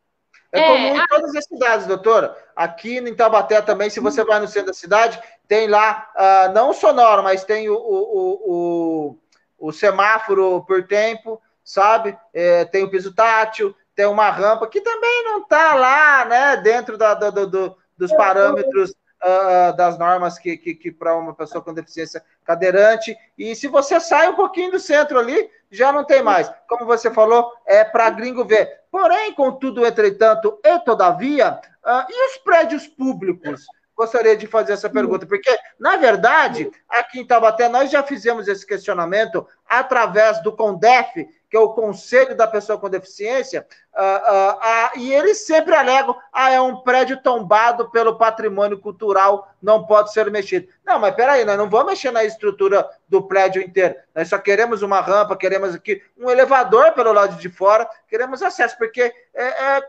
[0.52, 2.36] É, é comum em todas as cidades, doutora.
[2.56, 6.74] Aqui em Taubaté também, se você vai no centro da cidade, tem lá, uh, não
[6.74, 9.16] sonoro, mas tem o, o,
[9.60, 12.18] o, o, semáforo por tempo, sabe?
[12.34, 16.98] É, tem o piso tátil, tem uma rampa que também não está lá, né, dentro
[16.98, 21.74] da, do, do, dos parâmetros uh, das normas que, que, que para uma pessoa com
[21.74, 23.16] deficiência cadeirante.
[23.38, 26.52] E se você sai um pouquinho do centro ali, já não tem mais.
[26.68, 28.80] Como você falou, é para gringo ver.
[28.92, 33.66] Porém, contudo, entretanto e todavia, uh, e os prédios públicos?
[33.96, 38.66] Gostaria de fazer essa pergunta, porque, na verdade, aqui em Taubaté, nós já fizemos esse
[38.66, 45.00] questionamento através do CONDEF, que é o Conselho da Pessoa com Deficiência, uh, uh, uh,
[45.00, 50.30] e eles sempre alegam: ah, é um prédio tombado pelo patrimônio cultural, não pode ser
[50.30, 50.68] mexido.
[50.86, 53.96] Não, mas peraí, nós não vamos mexer na estrutura do prédio inteiro.
[54.14, 58.78] Nós só queremos uma rampa, queremos aqui um elevador pelo lado de fora, queremos acesso,
[58.78, 59.02] porque
[59.34, 59.88] é, é,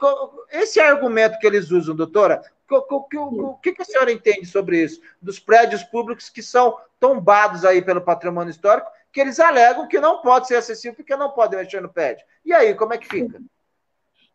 [0.52, 5.00] esse argumento que eles usam, doutora, o, que a senhora entende sobre isso?
[5.20, 10.20] Dos prédios públicos que são tombados aí pelo patrimônio histórico que eles alegam que não
[10.20, 12.18] pode ser acessível porque não podem mexer no pad.
[12.44, 13.40] E aí, como é que fica?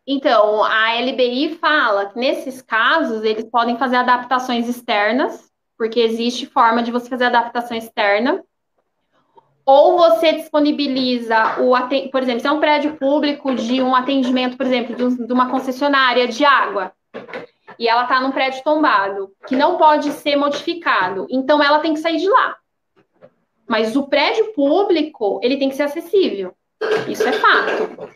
[0.07, 6.83] Então, a LBI fala que nesses casos eles podem fazer adaptações externas, porque existe forma
[6.83, 8.43] de você fazer adaptação externa.
[9.65, 11.71] Ou você disponibiliza o
[12.11, 16.27] por exemplo, se é um prédio público de um atendimento, por exemplo, de uma concessionária
[16.27, 16.93] de água,
[17.79, 21.99] e ela está num prédio tombado, que não pode ser modificado, então ela tem que
[21.99, 22.55] sair de lá.
[23.67, 26.53] Mas o prédio público, ele tem que ser acessível.
[27.07, 28.09] Isso é fato.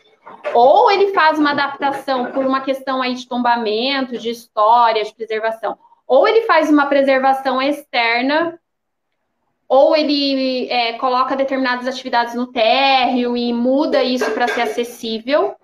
[0.54, 5.76] Ou ele faz uma adaptação por uma questão aí de tombamento, de história, de preservação.
[6.06, 8.58] Ou ele faz uma preservação externa,
[9.68, 15.54] ou ele é, coloca determinadas atividades no térreo e muda isso para ser acessível,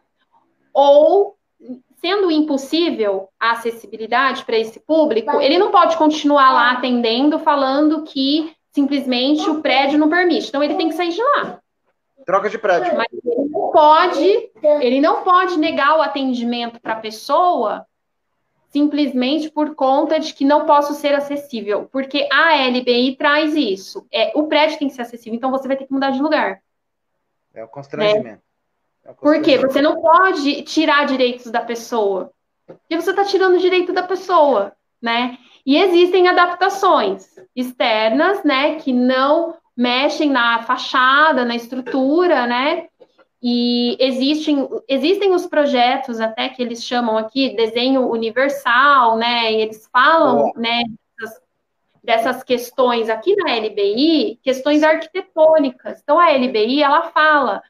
[0.72, 1.36] ou
[2.00, 8.54] sendo impossível a acessibilidade para esse público, ele não pode continuar lá atendendo falando que
[8.76, 10.48] simplesmente o prédio não permite.
[10.48, 11.58] Então ele tem que sair de lá.
[12.26, 12.94] Troca de prédio.
[12.94, 14.50] Mas ele não pode,
[14.82, 17.86] ele não pode negar o atendimento para a pessoa
[18.68, 24.06] simplesmente por conta de que não posso ser acessível, porque a LBI traz isso.
[24.12, 26.60] É, o prédio tem que ser acessível, então você vai ter que mudar de lugar.
[27.54, 28.42] É o constrangimento.
[29.04, 29.08] É.
[29.08, 29.22] É o constrangimento.
[29.22, 29.56] Por quê?
[29.56, 32.30] Você não pode tirar direitos da pessoa.
[32.66, 35.38] Porque você está tirando o direito da pessoa, né?
[35.66, 42.86] E existem adaptações externas, né, que não mexem na fachada, na estrutura, né?
[43.42, 49.52] E existem, existem os projetos até que eles chamam aqui desenho universal, né?
[49.52, 50.58] E eles falam, oh.
[50.58, 50.84] né,
[51.18, 51.40] dessas,
[52.02, 56.00] dessas questões aqui na LBI, questões arquitetônicas.
[56.00, 57.60] Então a LBI ela fala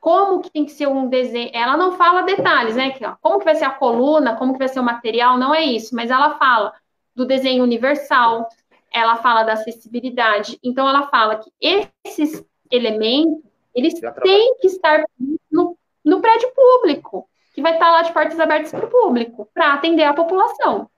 [0.00, 1.50] como que tem que ser um desenho.
[1.52, 2.92] Ela não fala detalhes, né?
[3.20, 5.94] Como que vai ser a coluna, como que vai ser o material, não é isso,
[5.94, 6.72] mas ela fala
[7.14, 8.48] do desenho universal,
[8.90, 10.58] ela fala da acessibilidade.
[10.62, 13.42] Então, ela fala que esses elementos,
[13.74, 15.04] eles têm que estar
[15.50, 19.74] no, no prédio público, que vai estar lá de portas abertas para o público, para
[19.74, 20.88] atender a população.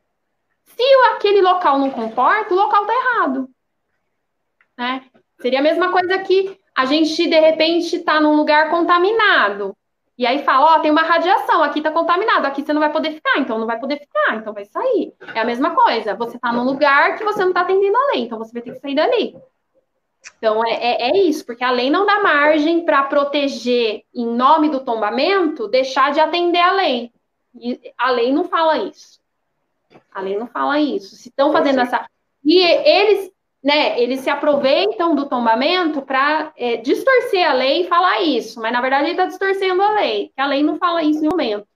[0.65, 3.49] Se aquele local não comporta, o local está errado.
[4.77, 5.05] Né?
[5.41, 9.77] Seria a mesma coisa que a gente, de repente, está num lugar contaminado.
[10.17, 13.13] E aí fala, ó, tem uma radiação, aqui tá contaminado, aqui você não vai poder
[13.13, 15.13] ficar, então não vai poder ficar, então vai sair.
[15.35, 18.23] É a mesma coisa, você tá num lugar que você não tá atendendo a lei,
[18.23, 19.37] então você vai ter que sair dali.
[20.39, 24.69] Então é, é, é isso, porque a lei não dá margem para proteger, em nome
[24.69, 27.13] do tombamento, deixar de atender a lei.
[27.55, 29.21] E a lei não fala isso.
[30.13, 31.17] A lei não fala isso.
[31.17, 32.07] Se estão fazendo essa.
[32.45, 33.31] E eles
[33.65, 38.71] né, eles se aproveitam do tombamento para é, distorcer a lei e falar isso, mas
[38.71, 41.67] na verdade ele está distorcendo a lei, que a lei não fala isso em momento.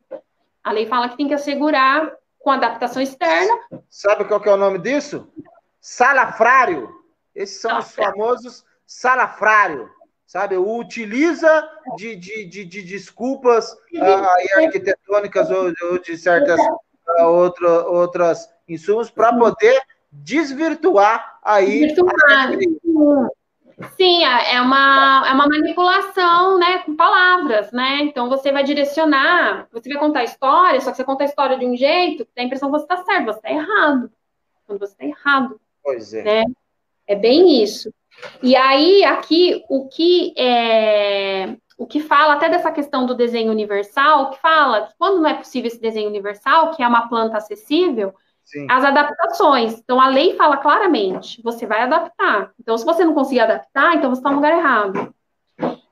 [0.63, 3.53] A lei fala que tem que assegurar com adaptação externa.
[3.89, 5.33] Sabe qual que é o nome disso?
[5.81, 6.95] Salafrário.
[7.35, 9.89] Esses são os famosos salafrário,
[10.27, 10.59] sabe?
[10.59, 17.89] O utiliza de, de, de, de desculpas uh, arquitetônicas ou, ou de certas uh, outra,
[17.89, 19.81] outras insumos para poder
[20.11, 21.87] desvirtuar aí.
[21.87, 23.31] Desvirtuar.
[23.97, 28.01] Sim, é, é uma, é uma manipulação, né, com palavras, né?
[28.03, 31.57] Então você vai direcionar, você vai contar a história, só que você conta a história
[31.57, 34.11] de um jeito que dá a impressão que você está certo, você está errado.
[34.67, 35.61] Quando você está errado.
[35.83, 36.23] Pois é.
[36.23, 36.45] Né?
[37.07, 37.93] É bem isso.
[38.43, 44.31] E aí, aqui, o que é, o que fala até dessa questão do desenho universal,
[44.31, 48.13] que fala que quando não é possível esse desenho universal, que é uma planta acessível,
[48.49, 48.67] Sim.
[48.71, 49.75] as adaptações.
[49.75, 52.51] Então, a lei fala claramente, você vai adaptar.
[52.59, 55.15] Então, se você não conseguir adaptar, então você está no lugar errado.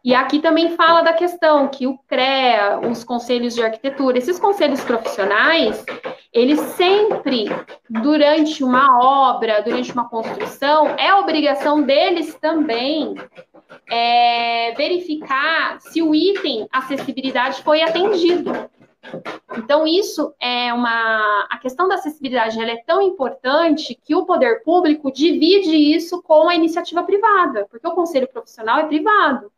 [0.03, 4.83] E aqui também fala da questão que o CREA, os conselhos de arquitetura, esses conselhos
[4.83, 5.85] profissionais,
[6.33, 7.47] eles sempre,
[7.91, 13.17] durante uma obra, durante uma construção, é obrigação deles também
[13.91, 18.53] é, verificar se o item acessibilidade foi atendido.
[19.57, 21.47] Então, isso é uma.
[21.51, 26.55] A questão da acessibilidade é tão importante que o poder público divide isso com a
[26.55, 29.51] iniciativa privada, porque o conselho profissional é privado.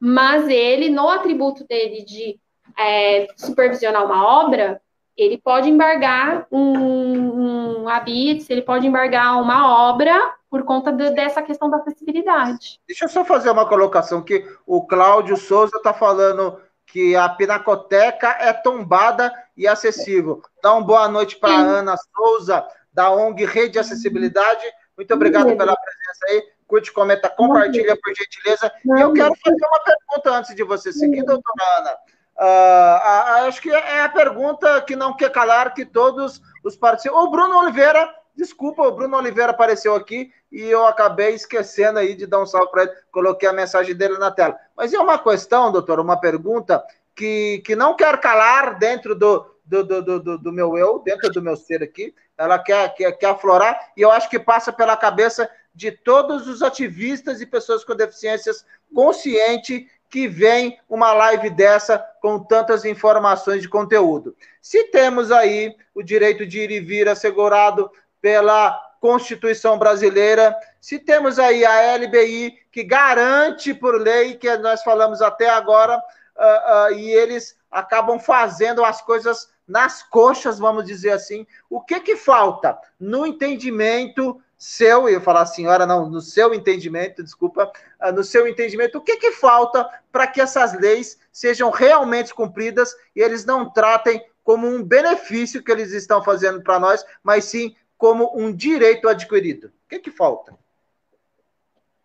[0.00, 2.38] Mas ele, no atributo dele de
[2.78, 4.80] é, supervisionar uma obra,
[5.16, 11.42] ele pode embargar um, um habite, ele pode embargar uma obra por conta de, dessa
[11.42, 12.80] questão da acessibilidade.
[12.86, 16.58] Deixa eu só fazer uma colocação que o Cláudio Souza está falando
[16.88, 20.42] que a Pinacoteca é tombada e acessível.
[20.62, 24.64] Dá uma boa noite para Ana Souza, da ONG Rede Acessibilidade.
[24.96, 26.42] Muito obrigado pela presença aí.
[26.66, 28.72] Curte, comenta, compartilha, por gentileza.
[28.84, 31.96] E eu quero fazer uma pergunta antes de você seguir, doutora Ana.
[32.40, 37.26] Uh, acho que é a pergunta que não quer calar, que todos os participantes.
[37.26, 42.24] O Bruno Oliveira Desculpa, o Bruno Oliveira apareceu aqui e eu acabei esquecendo aí de
[42.24, 42.92] dar um salve para ele.
[43.10, 44.56] Coloquei a mensagem dele na tela.
[44.76, 46.80] Mas é uma questão, doutor, uma pergunta
[47.16, 51.42] que, que não quer calar dentro do, do, do, do, do meu eu, dentro do
[51.42, 52.14] meu ser aqui.
[52.38, 56.62] Ela quer, quer, quer aflorar e eu acho que passa pela cabeça de todos os
[56.62, 58.64] ativistas e pessoas com deficiências
[58.94, 64.36] consciente que vem uma live dessa com tantas informações de conteúdo.
[64.62, 67.90] Se temos aí o direito de ir e vir assegurado
[68.28, 75.22] pela Constituição brasileira, se temos aí a LBI, que garante por lei, que nós falamos
[75.22, 81.46] até agora, uh, uh, e eles acabam fazendo as coisas nas coxas, vamos dizer assim.
[81.70, 87.72] O que que falta no entendimento seu, eu falar senhora, não, no seu entendimento, desculpa,
[88.02, 92.94] uh, no seu entendimento, o que que falta para que essas leis sejam realmente cumpridas
[93.16, 97.74] e eles não tratem como um benefício que eles estão fazendo para nós, mas sim
[97.98, 99.66] como um direito adquirido?
[99.66, 100.56] O que, que falta?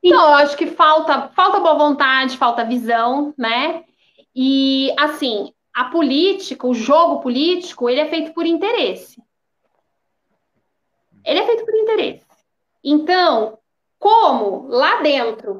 [0.02, 3.86] Então, eu acho que falta, falta boa vontade, falta visão, né?
[4.36, 9.22] E, assim, a política, o jogo político, ele é feito por interesse.
[11.24, 12.26] Ele é feito por interesse.
[12.84, 13.58] Então,
[13.98, 15.58] como lá dentro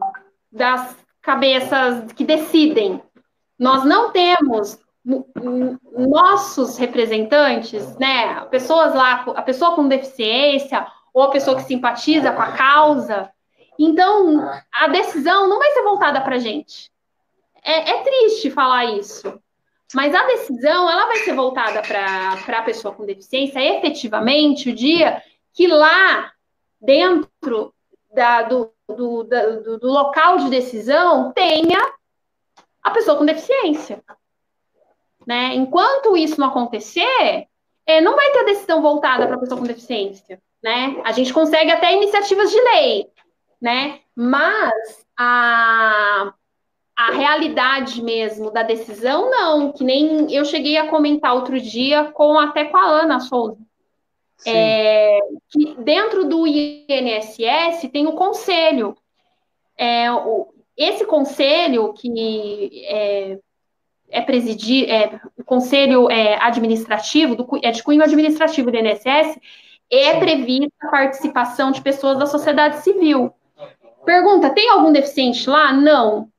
[0.52, 3.02] das cabeças que decidem,
[3.58, 11.58] nós não temos nossos representantes, né, pessoas lá, a pessoa com deficiência ou a pessoa
[11.58, 13.30] que simpatiza com a causa,
[13.78, 16.92] então a decisão não vai ser voltada para a gente.
[17.64, 19.40] É, é, triste falar isso,
[19.94, 25.22] mas a decisão ela vai ser voltada para a pessoa com deficiência efetivamente o dia
[25.54, 26.32] que lá
[26.82, 27.74] dentro
[28.14, 31.80] da, do, do, da, do, do local de decisão tenha
[32.82, 34.04] a pessoa com deficiência.
[35.26, 35.56] Né?
[35.56, 37.48] Enquanto isso não acontecer,
[37.86, 40.42] é, não vai ter decisão voltada para a pessoa com deficiência.
[40.62, 41.02] Né?
[41.04, 43.08] A gente consegue até iniciativas de lei,
[43.62, 44.00] né?
[44.16, 46.34] mas a,
[46.96, 52.38] a realidade mesmo da decisão, não, que nem eu cheguei a comentar outro dia com
[52.38, 53.58] até com a Ana Souza.
[54.46, 55.20] É,
[55.50, 58.96] que dentro do INSS tem o conselho.
[59.78, 63.40] É, o, esse conselho que é,
[64.14, 69.40] é presidir, é, o conselho é, administrativo, do, é de cunho administrativo do INSS,
[69.92, 73.34] é prevista a participação de pessoas da sociedade civil.
[74.06, 75.74] Pergunta: tem algum deficiente lá?
[75.74, 76.30] Não.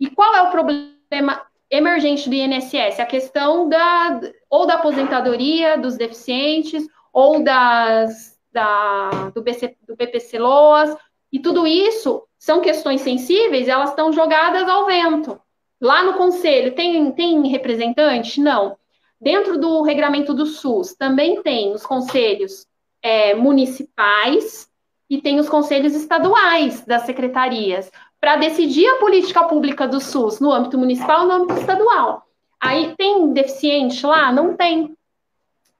[0.00, 2.98] E qual é o problema emergente do INSS?
[2.98, 10.38] A questão da ou da aposentadoria dos deficientes, ou das, da, do, BC, do BPC
[10.38, 10.96] Loas,
[11.30, 15.38] e tudo isso são questões sensíveis, elas estão jogadas ao vento.
[15.80, 18.40] Lá no conselho, tem, tem representante?
[18.40, 18.76] Não.
[19.20, 22.66] Dentro do regramento do SUS, também tem os conselhos
[23.02, 24.68] é, municipais
[25.10, 30.52] e tem os conselhos estaduais das secretarias para decidir a política pública do SUS no
[30.52, 32.24] âmbito municipal e no âmbito estadual.
[32.60, 34.32] Aí tem deficiente lá?
[34.32, 34.96] Não tem.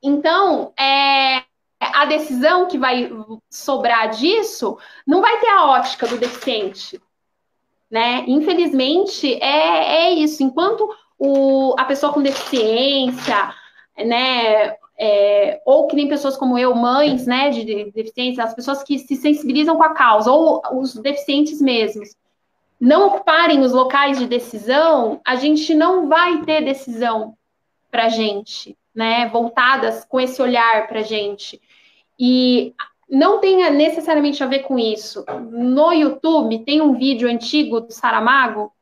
[0.03, 1.43] Então, é,
[1.81, 3.11] a decisão que vai
[3.51, 7.01] sobrar disso não vai ter a ótica do deficiente.
[7.91, 8.25] Né?
[8.27, 10.43] Infelizmente, é, é isso.
[10.43, 13.55] Enquanto o, a pessoa com deficiência,
[13.97, 18.83] né, é, ou que nem pessoas como eu, mães né, de, de deficiência, as pessoas
[18.83, 22.15] que se sensibilizam com a causa, ou os deficientes mesmos,
[22.81, 27.35] não ocuparem os locais de decisão, a gente não vai ter decisão
[27.91, 31.61] para gente, né, voltadas com esse olhar para gente.
[32.19, 32.75] E
[33.09, 35.25] não tenha necessariamente a ver com isso.
[35.51, 38.73] No YouTube tem um vídeo antigo do Saramago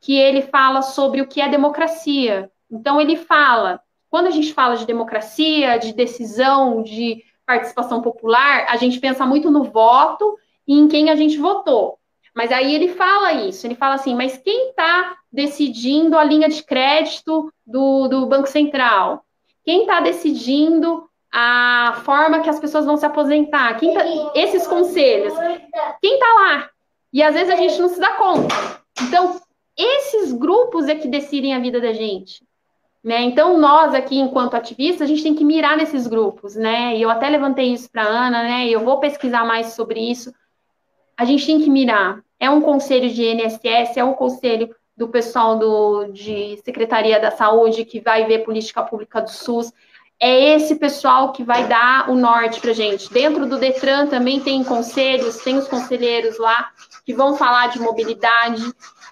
[0.00, 2.50] que ele fala sobre o que é democracia.
[2.70, 8.76] Então ele fala, quando a gente fala de democracia, de decisão, de participação popular, a
[8.76, 11.98] gente pensa muito no voto e em quem a gente votou.
[12.34, 16.62] Mas aí ele fala isso, ele fala assim, mas quem está decidindo a linha de
[16.62, 19.24] crédito do, do Banco Central?
[19.64, 23.78] Quem está decidindo a forma que as pessoas vão se aposentar?
[23.78, 24.04] Tá,
[24.34, 25.32] esses conselhos?
[26.02, 26.70] Quem está lá?
[27.12, 28.54] E às vezes a gente não se dá conta.
[29.02, 29.40] Então,
[29.76, 32.42] esses grupos é que decidem a vida da gente.
[33.02, 33.22] Né?
[33.22, 36.94] Então, nós aqui, enquanto ativistas, a gente tem que mirar nesses grupos, né?
[36.96, 38.66] E eu até levantei isso para a Ana, né?
[38.66, 40.34] E eu vou pesquisar mais sobre isso.
[41.16, 42.22] A gente tem que mirar.
[42.38, 47.86] É um conselho de INSS, é um conselho do pessoal do, de Secretaria da Saúde
[47.86, 49.72] que vai ver política pública do SUS.
[50.22, 53.10] É esse pessoal que vai dar o norte para gente.
[53.10, 56.70] Dentro do Detran também tem conselhos, tem os conselheiros lá
[57.06, 58.62] que vão falar de mobilidade.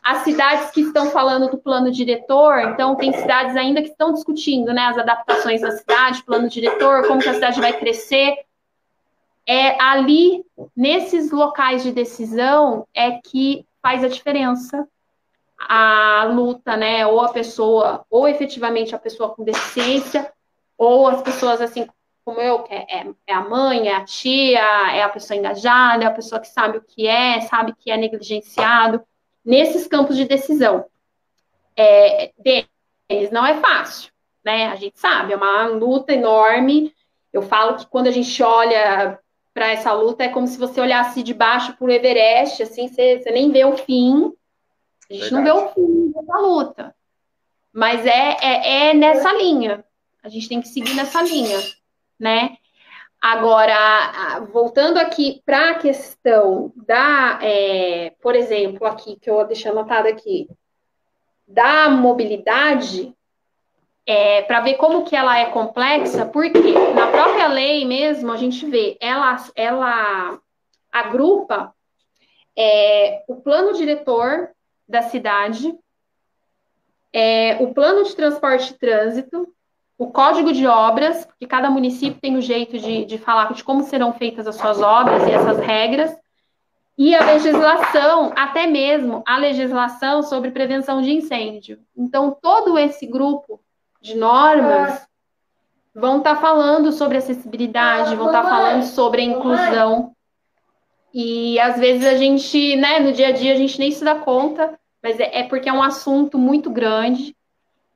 [0.02, 4.70] As cidades que estão falando do plano diretor, então tem cidades ainda que estão discutindo
[4.72, 8.36] né, as adaptações da cidade, plano diretor, como que a cidade vai crescer.
[9.46, 10.44] É ali,
[10.76, 14.86] nesses locais de decisão, é que faz a diferença
[15.59, 17.06] a luta, né?
[17.06, 20.32] Ou a pessoa, ou efetivamente a pessoa com deficiência,
[20.79, 21.87] ou as pessoas assim
[22.24, 24.61] como eu, que é, é, é, a mãe, é a tia,
[24.95, 27.97] é a pessoa engajada, é a pessoa que sabe o que é, sabe que é
[27.97, 29.03] negligenciado,
[29.43, 30.85] nesses campos de decisão.
[31.74, 34.12] É, deles não é fácil,
[34.45, 34.66] né?
[34.66, 36.95] A gente sabe, é uma luta enorme.
[37.33, 39.18] Eu falo que quando a gente olha
[39.55, 43.20] para essa luta, é como se você olhasse de baixo para o Everest, assim, você,
[43.20, 44.35] você nem vê o fim,
[45.11, 45.35] a gente Verdade.
[45.35, 46.95] não vê o fim dessa luta.
[47.72, 49.83] Mas é, é, é, nessa linha.
[50.23, 51.59] A gente tem que seguir nessa linha,
[52.19, 52.57] né?
[53.21, 60.07] Agora, voltando aqui para a questão da, é, por exemplo, aqui, que eu deixei anotado
[60.07, 60.49] aqui,
[61.47, 63.12] da mobilidade,
[64.07, 68.64] é, para ver como que ela é complexa, porque na própria lei mesmo a gente
[68.66, 70.41] vê, ela, ela
[70.91, 71.75] agrupa
[72.57, 74.51] é, o plano diretor
[74.89, 75.77] da cidade,
[77.12, 79.53] é, o plano de transporte e trânsito,
[79.99, 83.64] o código de obras, que cada município tem o um jeito de, de falar de
[83.64, 86.16] como serão feitas as suas obras e essas regras,
[86.96, 91.80] e a legislação, até mesmo a legislação sobre prevenção de incêndio.
[91.96, 93.61] Então, todo esse grupo
[94.01, 95.07] de normas
[95.94, 100.12] vão estar tá falando sobre acessibilidade, vão estar tá falando sobre a inclusão.
[101.12, 104.14] E às vezes a gente, né, no dia a dia a gente nem se dá
[104.14, 107.34] conta, mas é, é porque é um assunto muito grande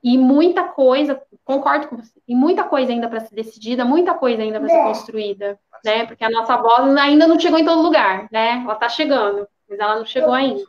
[0.03, 4.43] e muita coisa, concordo com você, e muita coisa ainda para ser decidida, muita coisa
[4.43, 6.07] ainda para ser construída, né?
[6.07, 8.63] Porque a nossa voz ainda não chegou em todo lugar, né?
[8.65, 10.63] Ela está chegando, mas ela não chegou ainda.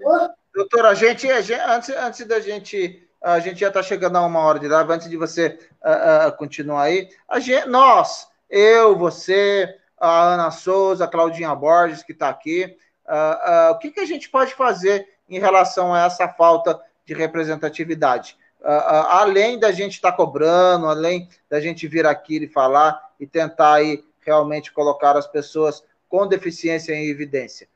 [0.53, 4.25] Doutora, a gente, a gente antes, antes da gente a gente já está chegando a
[4.25, 7.07] uma hora de live, antes de você uh, uh, continuar aí.
[7.27, 12.75] A gente, nós, eu, você, a Ana Souza, a Claudinha Borges, que está aqui,
[13.07, 18.37] uh, o que, que a gente pode fazer em relação a essa falta de representatividade?
[18.63, 23.73] Além da gente estar tá cobrando, além da gente vir aqui e falar e tentar
[23.73, 27.67] aí realmente colocar as pessoas com deficiência em evidência.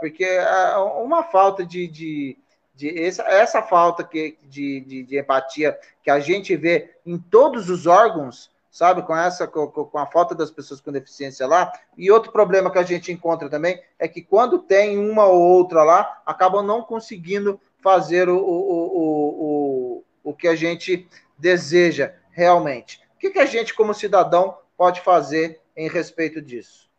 [0.00, 0.26] porque
[1.04, 2.38] uma falta de, de
[2.74, 7.68] de essa, essa falta que, de, de, de, empatia que a gente vê em todos
[7.68, 11.70] os órgãos, sabe, com essa com, com, a falta das pessoas com deficiência lá.
[11.96, 15.84] E outro problema que a gente encontra também é que quando tem uma ou outra
[15.84, 19.51] lá, acabam não conseguindo fazer o, o, o, o,
[20.22, 21.08] o que a gente
[21.38, 23.00] deseja realmente.
[23.14, 26.90] O que, que a gente, como cidadão, pode fazer em respeito disso?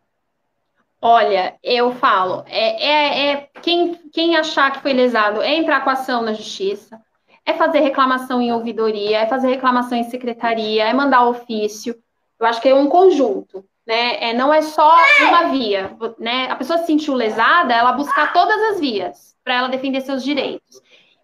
[1.02, 5.90] Olha, eu falo, é, é, é, quem, quem achar que foi lesado é entrar com
[5.90, 6.98] ação na justiça,
[7.46, 12.02] é fazer reclamação em ouvidoria, é fazer reclamação em secretaria, é mandar ofício.
[12.40, 14.30] Eu acho que é um conjunto, né?
[14.30, 14.96] É, não é só
[15.28, 16.48] uma via, né?
[16.50, 20.82] A pessoa se sentiu lesada, ela buscar todas as vias para ela defender seus direitos.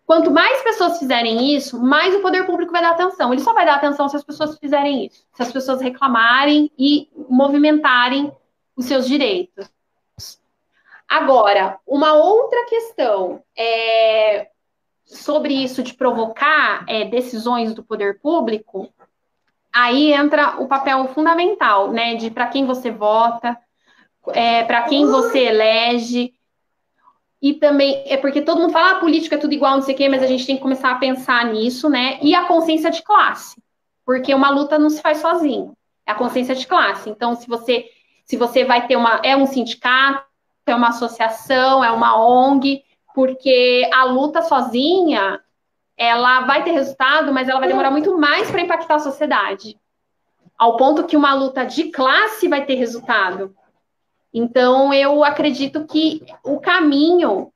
[0.09, 3.31] Quanto mais pessoas fizerem isso, mais o poder público vai dar atenção.
[3.31, 7.07] Ele só vai dar atenção se as pessoas fizerem isso, se as pessoas reclamarem e
[7.29, 8.31] movimentarem
[8.75, 9.69] os seus direitos.
[11.07, 14.49] Agora, uma outra questão é,
[15.05, 18.91] sobre isso de provocar é, decisões do poder público,
[19.71, 23.55] aí entra o papel fundamental, né, de para quem você vota,
[24.29, 26.33] é, para quem você elege,
[27.41, 29.97] e também é porque todo mundo fala, ah, política é tudo igual, não sei o
[29.97, 32.19] quê, mas a gente tem que começar a pensar nisso, né?
[32.21, 33.61] E a consciência de classe,
[34.05, 35.73] porque uma luta não se faz sozinho,
[36.05, 37.09] é a consciência de classe.
[37.09, 37.85] Então, se você
[38.29, 39.19] se você vai ter uma.
[39.23, 40.23] É um sindicato,
[40.67, 42.83] é uma associação, é uma ONG,
[43.15, 45.41] porque a luta sozinha
[45.97, 49.75] ela vai ter resultado, mas ela vai demorar muito mais para impactar a sociedade.
[50.55, 53.55] Ao ponto que uma luta de classe vai ter resultado.
[54.33, 57.51] Então, eu acredito que o caminho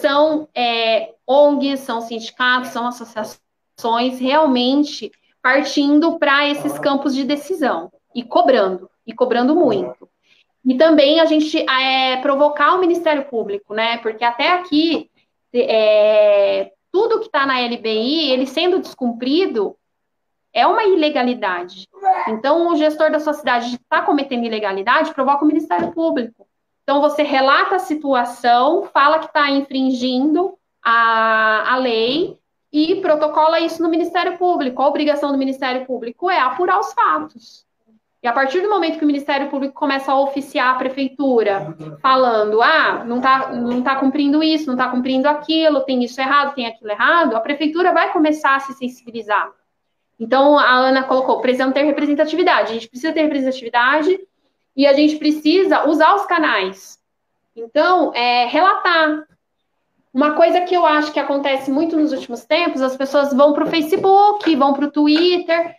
[0.00, 5.10] são é, ONGs, são sindicatos, são associações realmente
[5.42, 10.08] partindo para esses campos de decisão e cobrando, e cobrando muito.
[10.64, 13.98] E também a gente é, provocar o Ministério Público, né?
[13.98, 15.10] Porque até aqui,
[15.54, 19.76] é, tudo que está na LBI, ele sendo descumprido,
[20.52, 21.86] é uma ilegalidade.
[22.28, 26.46] Então, o gestor da sua cidade está cometendo ilegalidade, provoca o Ministério Público.
[26.82, 32.38] Então, você relata a situação, fala que está infringindo a, a lei
[32.72, 34.82] e protocola isso no Ministério Público.
[34.82, 37.66] A obrigação do Ministério Público é apurar os fatos.
[38.22, 42.60] E a partir do momento que o Ministério Público começa a oficiar a prefeitura, falando,
[42.60, 46.66] ah, não está não tá cumprindo isso, não está cumprindo aquilo, tem isso errado, tem
[46.66, 49.52] aquilo errado, a prefeitura vai começar a se sensibilizar.
[50.18, 52.70] Então, a Ana colocou, precisamos ter representatividade.
[52.70, 54.18] A gente precisa ter representatividade
[54.76, 56.98] e a gente precisa usar os canais.
[57.54, 59.26] Então, é, relatar.
[60.12, 63.64] Uma coisa que eu acho que acontece muito nos últimos tempos, as pessoas vão para
[63.64, 65.76] o Facebook, vão para o Twitter,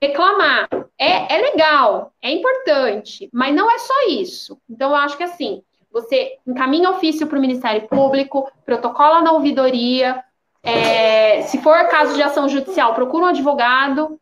[0.00, 0.68] reclamar.
[0.98, 4.58] É, é legal, é importante, mas não é só isso.
[4.68, 5.62] Então, eu acho que assim,
[5.92, 10.22] você encaminha ofício para o Ministério Público, protocola na ouvidoria,
[10.62, 14.18] é, se for caso de ação judicial, procura um advogado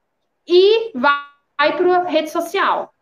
[0.47, 2.93] e vai para a rede social.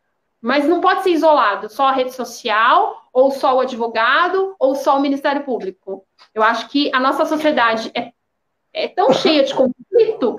[0.40, 4.96] Mas não pode ser isolado, só a rede social, ou só o advogado, ou só
[4.96, 6.04] o Ministério Público.
[6.34, 8.12] Eu acho que a nossa sociedade é,
[8.72, 10.36] é tão cheia de conflito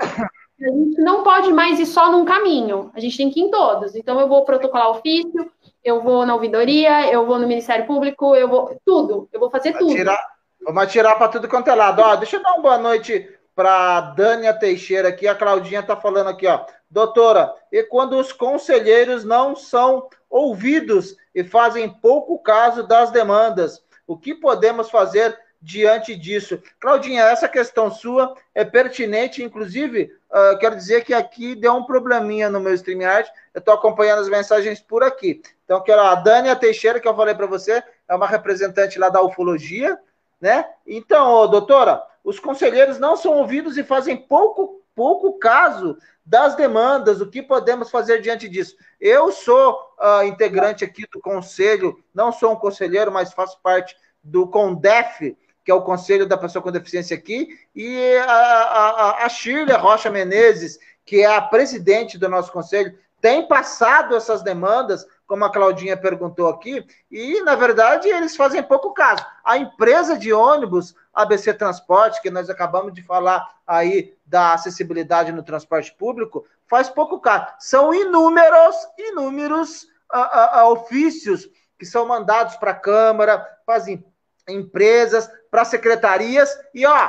[0.62, 3.52] a gente não pode mais ir só num caminho, a gente tem que ir em
[3.52, 3.96] todos.
[3.96, 5.50] Então, eu vou protocolar ofício,
[5.84, 8.78] eu vou na ouvidoria, eu vou no Ministério Público, eu vou.
[8.86, 9.96] Tudo, eu vou fazer tudo.
[9.96, 10.20] Tirar,
[10.62, 12.02] vamos atirar para tudo quanto é lado.
[12.02, 15.28] Ó, deixa eu dar uma boa noite para Dânia Teixeira aqui.
[15.28, 16.66] A Claudinha está falando aqui, ó.
[16.90, 24.18] Doutora, e quando os conselheiros não são ouvidos e fazem pouco caso das demandas, o
[24.18, 26.62] que podemos fazer diante disso?
[26.80, 32.50] Claudinha, essa questão sua é pertinente, inclusive uh, quero dizer que aqui deu um probleminha
[32.50, 33.30] no meu StreamYard.
[33.54, 35.42] Eu estou acompanhando as mensagens por aqui.
[35.66, 39.22] Então, quero a Dânia Teixeira, que eu falei para você, é uma representante lá da
[39.22, 40.00] ufologia,
[40.40, 40.66] né?
[40.86, 47.30] Então, doutora, os conselheiros não são ouvidos e fazem pouco, pouco caso das demandas, o
[47.30, 48.76] que podemos fazer diante disso.
[49.00, 54.48] Eu sou uh, integrante aqui do conselho, não sou um conselheiro, mas faço parte do
[54.48, 59.76] CONDEF, que é o Conselho da Pessoa com Deficiência aqui, e a, a, a Shirley
[59.76, 65.52] Rocha Menezes, que é a presidente do nosso conselho, tem passado essas demandas, como a
[65.52, 69.24] Claudinha perguntou aqui, e, na verdade, eles fazem pouco caso.
[69.46, 75.44] A empresa de ônibus, ABC Transporte, que nós acabamos de falar aí da acessibilidade no
[75.44, 77.46] transporte público, faz pouco caso.
[77.60, 84.04] São inúmeros, inúmeros uh, uh, ofícios que são mandados para a Câmara, fazem
[84.48, 87.08] empresas, para secretarias, e ó,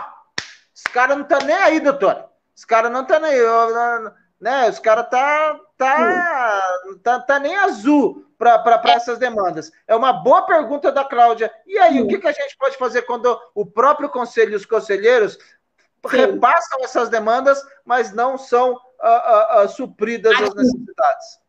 [0.74, 2.26] os caras não estão nem aí, doutor.
[2.54, 4.68] Os caras não estão nem aí, né?
[4.68, 6.62] Os caras tá, tá,
[7.02, 9.70] tá, tá nem azul para essas demandas.
[9.86, 11.52] É uma boa pergunta da Cláudia.
[11.66, 14.64] E aí, o que, que a gente pode fazer quando o próprio conselho e os
[14.64, 15.38] conselheiros
[16.08, 16.16] Sim.
[16.16, 21.40] repassam essas demandas, mas não são uh, uh, uh, supridas as necessidades?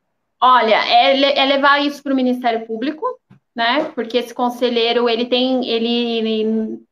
[0.42, 3.06] Olha, é, é levar isso para o Ministério Público,
[3.56, 3.92] né?
[3.96, 6.84] Porque esse conselheiro, ele tem, ele, ele,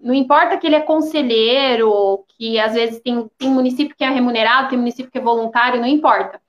[0.00, 4.68] não importa que ele é conselheiro, que às vezes tem, tem município que é remunerado,
[4.68, 6.40] tem município que é voluntário, não importa.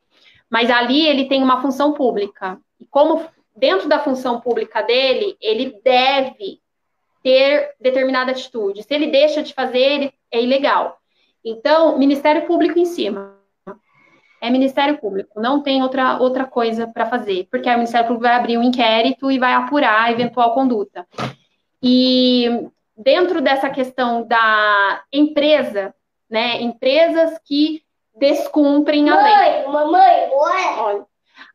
[0.49, 2.59] Mas ali ele tem uma função pública.
[2.79, 3.25] E como
[3.55, 6.59] dentro da função pública dele, ele deve
[7.23, 8.83] ter determinada atitude.
[8.83, 10.97] Se ele deixa de fazer, é ilegal.
[11.43, 13.35] Então, Ministério Público em cima
[14.41, 18.35] é Ministério Público, não tem outra, outra coisa para fazer, porque o Ministério Público vai
[18.35, 21.07] abrir um inquérito e vai apurar a eventual conduta.
[21.81, 22.67] E
[22.97, 25.93] dentro dessa questão da empresa,
[26.29, 27.83] né, empresas que
[28.17, 29.67] descumprem a lei.
[29.67, 31.05] Mamãe, mamãe,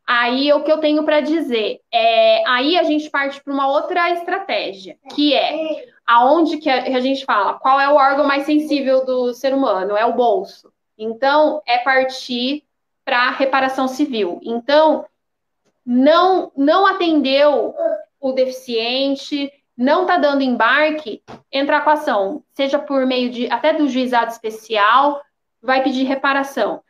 [0.06, 4.10] Aí o que eu tenho para dizer é, aí a gente parte para uma outra
[4.10, 8.44] estratégia, que é aonde que a, que a gente fala, qual é o órgão mais
[8.44, 9.96] sensível do ser humano?
[9.96, 10.72] É o bolso.
[10.98, 12.64] Então, é partir
[13.04, 14.40] para reparação civil.
[14.42, 15.06] Então,
[15.86, 17.74] não, não atendeu
[18.20, 23.72] o deficiente, não está dando embarque, entrar com a ação, seja por meio de até
[23.72, 25.22] do juizado especial,
[25.62, 26.82] vai pedir reparação.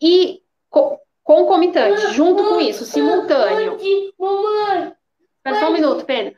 [0.00, 0.40] E
[0.70, 3.76] co concomitante, junto com isso, simultâneo.
[5.36, 6.36] Espera só um minuto, Pedro.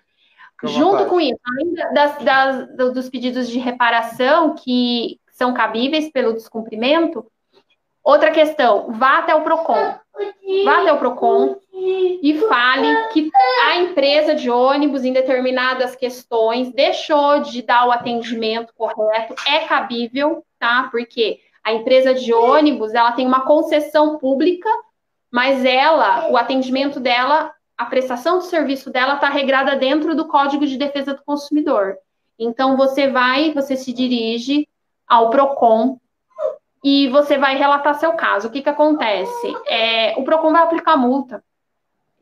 [0.65, 7.25] Junto com isso, além das, das, dos pedidos de reparação que são cabíveis pelo descumprimento,
[8.11, 9.95] Outra questão, vá até o PROCON.
[10.65, 13.31] Vá até o PROCON e fale que
[13.69, 19.37] a empresa de ônibus, em determinadas questões, deixou de dar o atendimento correto.
[19.47, 20.89] É cabível, tá?
[20.91, 24.69] Porque a empresa de ônibus, ela tem uma concessão pública,
[25.31, 30.67] mas ela, o atendimento dela, a prestação de serviço dela está regrada dentro do Código
[30.67, 31.97] de Defesa do Consumidor.
[32.37, 34.67] Então, você vai, você se dirige
[35.07, 36.01] ao PROCON
[36.83, 38.49] e você vai relatar seu caso.
[38.49, 39.55] O que, que acontece?
[39.67, 41.45] É, o PROCON vai aplicar multa.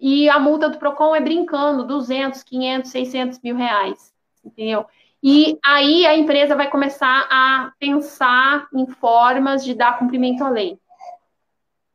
[0.00, 4.12] E a multa do PROCON é brincando, 200, 500, 600 mil reais,
[4.44, 4.86] entendeu?
[5.22, 10.78] E aí a empresa vai começar a pensar em formas de dar cumprimento à lei.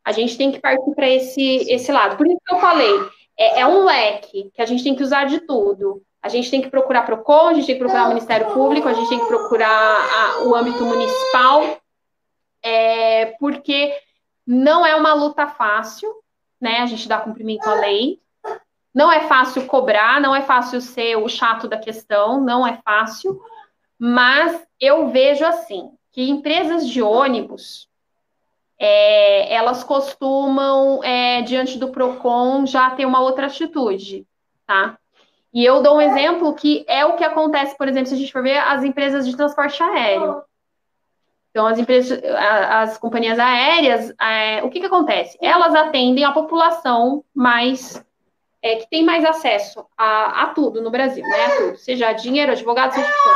[0.04, 2.18] A gente tem que partir para esse, esse lado.
[2.18, 2.94] Por isso que eu falei,
[3.38, 6.02] é, é, um leque que a gente tem que usar de tudo.
[6.22, 8.94] A gente tem que procurar PROCON, a gente tem que procurar o Ministério Público, a
[8.94, 11.78] gente tem que procurar a, o âmbito municipal,
[12.64, 13.94] é, porque
[14.48, 16.10] não é uma luta fácil,
[16.60, 16.80] né?
[16.80, 18.20] A gente dá cumprimento à lei.
[18.94, 23.42] Não é fácil cobrar, não é fácil ser o chato da questão, não é fácil.
[24.00, 27.90] Mas eu vejo assim que empresas de ônibus
[28.78, 34.28] é, elas costumam, é, diante do PROCON, já ter uma outra atitude,
[34.68, 34.98] tá?
[35.54, 38.32] E eu dou um exemplo que é o que acontece, por exemplo, se a gente
[38.32, 40.44] for ver as empresas de transporte aéreo.
[41.54, 45.38] Então, as empresas, as companhias aéreas, é, o que, que acontece?
[45.40, 48.04] Elas atendem a população mais
[48.60, 51.50] é, que tem mais acesso a, a, tudo no Brasil, né?
[51.58, 53.30] Tudo, seja dinheiro, advogado, seja o que.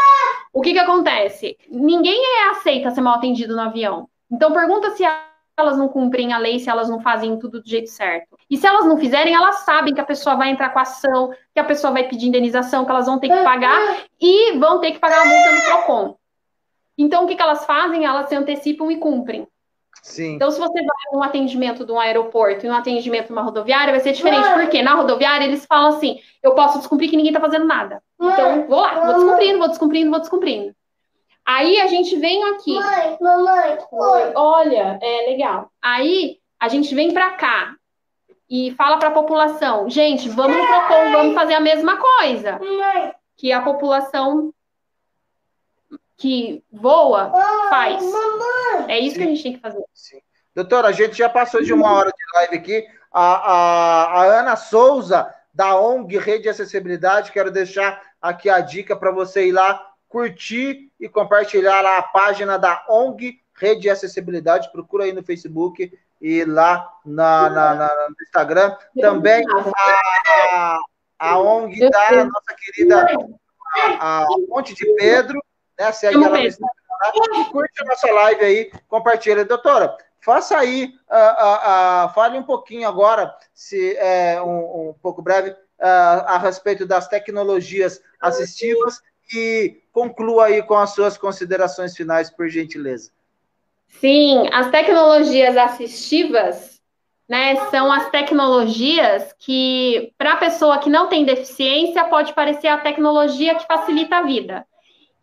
[0.53, 1.55] O que, que acontece?
[1.69, 4.09] Ninguém é aceita ser mal atendido no avião.
[4.31, 5.03] Então, pergunta se
[5.55, 8.35] elas não cumprem a lei, se elas não fazem tudo do jeito certo.
[8.49, 11.59] E se elas não fizerem, elas sabem que a pessoa vai entrar com ação, que
[11.59, 14.99] a pessoa vai pedir indenização, que elas vão ter que pagar e vão ter que
[14.99, 16.17] pagar a multa no PROCON.
[16.97, 18.05] Então, o que, que elas fazem?
[18.05, 19.47] Elas se antecipam e cumprem.
[20.01, 20.35] Sim.
[20.35, 23.99] Então, se você vai num atendimento de um aeroporto e um atendimento numa rodoviária, vai
[23.99, 24.47] ser diferente.
[24.53, 28.01] Porque na rodoviária eles falam assim: eu posso descumprir que ninguém está fazendo nada.
[28.19, 30.75] Então, vou lá, vou descumprindo, vou descumprindo, vou descumprindo.
[31.45, 32.73] Aí a gente vem aqui.
[32.73, 34.31] Mãe, mamãe, oi.
[34.35, 35.71] Olha, é legal.
[35.81, 37.75] Aí a gente vem para cá
[38.49, 42.59] e fala para a população: gente, vamos propor, vamos fazer a mesma coisa.
[43.37, 44.53] Que a população
[46.17, 47.31] que voa,
[47.69, 48.03] faz.
[48.87, 49.83] É isso que a gente tem que fazer.
[49.93, 50.19] Sim.
[50.55, 52.87] Doutora, a gente já passou de uma hora de live aqui.
[53.11, 59.11] A, a, a Ana Souza, da ONG Rede Acessibilidade, quero deixar aqui a dica para
[59.11, 59.79] você ir lá
[60.09, 64.71] curtir e compartilhar a página da ONG Rede Acessibilidade.
[64.71, 68.75] Procura aí no Facebook e lá na, na, na no Instagram.
[68.99, 69.43] Também
[70.51, 70.77] a,
[71.19, 73.05] a ONG da nossa querida
[73.99, 75.39] a, a Ponte de Pedro,
[75.77, 75.91] né?
[75.91, 76.69] Segue ela no Instagram.
[77.51, 79.45] Curte a nossa live aí, compartilha.
[79.45, 85.21] Doutora, faça aí, uh, uh, uh, fale um pouquinho agora, se é um, um pouco
[85.21, 88.99] breve, a respeito das tecnologias assistivas
[89.31, 93.11] e conclua aí com as suas considerações finais, por gentileza.
[93.87, 96.81] Sim, as tecnologias assistivas,
[97.29, 102.79] né, são as tecnologias que, para a pessoa que não tem deficiência, pode parecer a
[102.79, 104.65] tecnologia que facilita a vida.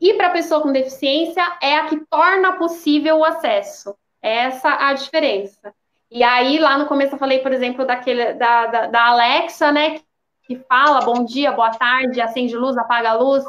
[0.04, 3.96] E para a pessoa com deficiência, é a que torna possível o acesso.
[4.20, 5.74] Essa a diferença.
[6.10, 10.02] E aí, lá no começo, eu falei, por exemplo, daquele, da, da, da Alexa, né,
[10.42, 13.44] que fala bom dia, boa tarde, acende luz, apaga a luz,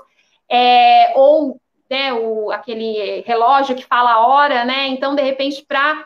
[0.49, 1.59] é, ou
[1.89, 4.87] né, o, aquele relógio que fala a hora, né?
[4.87, 6.05] Então, de repente, para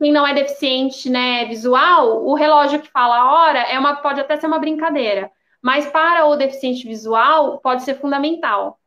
[0.00, 4.20] quem não é deficiente né, visual, o relógio que fala a hora é uma, pode
[4.20, 5.28] até ser uma brincadeira,
[5.60, 8.77] mas para o deficiente visual pode ser fundamental.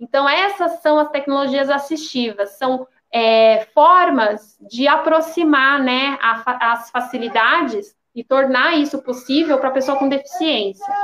[0.00, 7.96] Então, essas são as tecnologias assistivas, são é, formas de aproximar né, a, as facilidades
[8.14, 10.94] e tornar isso possível para a pessoa com deficiência.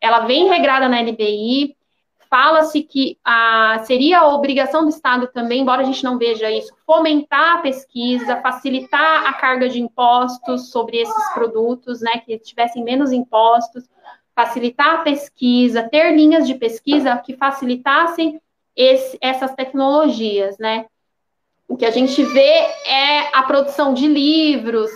[0.00, 1.76] Ela vem regrada na LBI,
[2.28, 6.72] fala-se que a, seria a obrigação do Estado também, embora a gente não veja isso,
[6.86, 13.12] fomentar a pesquisa, facilitar a carga de impostos sobre esses produtos, né, que tivessem menos
[13.12, 13.84] impostos,
[14.34, 18.40] facilitar a pesquisa, ter linhas de pesquisa que facilitassem
[18.74, 20.86] esse, essas tecnologias, né.
[21.68, 24.90] O que a gente vê é a produção de livros,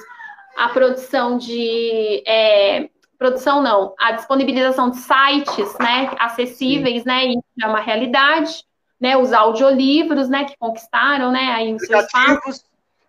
[0.57, 2.89] a produção de é,
[3.19, 7.09] produção não, a disponibilização de sites, né, acessíveis, Sim.
[7.09, 8.65] né, isso é uma realidade,
[9.01, 12.65] né, os audiolivros, né, que conquistaram, né, aí os aplicativos,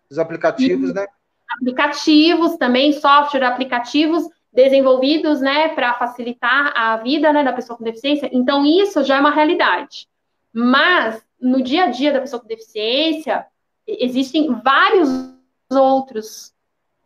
[0.09, 1.05] os aplicativos, né,
[1.59, 4.27] aplicativos também, software, aplicativos
[4.57, 9.19] desenvolvidos, né, para facilitar a vida, né, da pessoa com deficiência, então isso já é
[9.19, 10.07] uma realidade,
[10.51, 13.45] mas no dia a dia da pessoa com deficiência,
[13.87, 15.09] existem vários
[15.71, 16.55] outros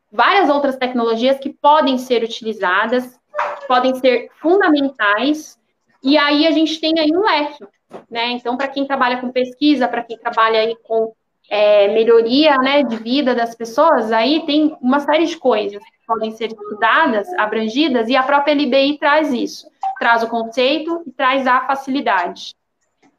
[0.09, 3.17] várias outras tecnologias que podem ser utilizadas,
[3.59, 5.57] que podem ser fundamentais,
[6.03, 7.65] e aí a gente tem aí um leque,
[8.09, 8.31] né?
[8.31, 11.13] Então, para quem trabalha com pesquisa, para quem trabalha aí com
[11.49, 16.47] é, melhoria né, de vida das pessoas, aí tem uma série de coisas podem ser
[16.47, 19.65] estudadas, abrangidas, e a própria LBI traz isso,
[19.97, 22.53] traz o conceito e traz a facilidade.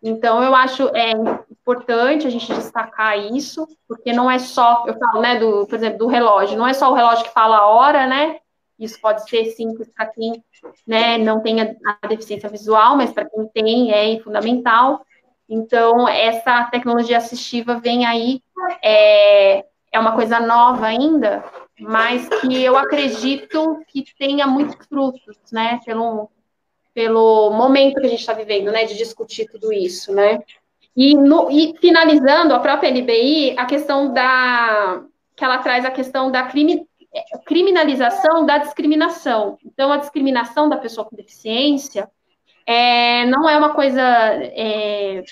[0.02, 1.12] Então, eu acho é,
[1.51, 6.01] importante a gente destacar isso, porque não é só, eu falo, né, do, por exemplo,
[6.01, 8.39] do relógio, não é só o relógio que fala a hora, né?
[8.78, 10.43] Isso pode ser simples para quem
[10.86, 15.06] né, não tem a, a deficiência visual, mas para quem tem é fundamental.
[15.48, 18.43] Então, essa tecnologia assistiva vem aí,
[18.82, 21.44] é, é uma coisa nova ainda,
[21.83, 25.81] mas que eu acredito que tenha muitos frutos, né?
[25.85, 26.31] Pelo,
[26.95, 30.41] pelo momento que a gente está vivendo, né, de discutir tudo isso, né?
[30.97, 35.03] E, no, e, finalizando a própria LBI, a questão da
[35.35, 36.87] que ela traz a questão da crime,
[37.47, 39.59] criminalização da discriminação.
[39.65, 42.09] Então, a discriminação da pessoa com deficiência
[42.67, 45.23] é, não é uma coisa, é,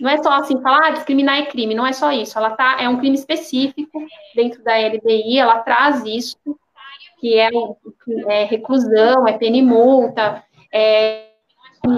[0.00, 2.38] não é só assim falar ah, discriminar é crime, não é só isso.
[2.38, 6.38] Ela tá, é um crime específico dentro da LBI, ela traz isso
[7.18, 7.50] que é,
[8.28, 10.42] é reclusão, é pena e multa,
[10.72, 11.26] é,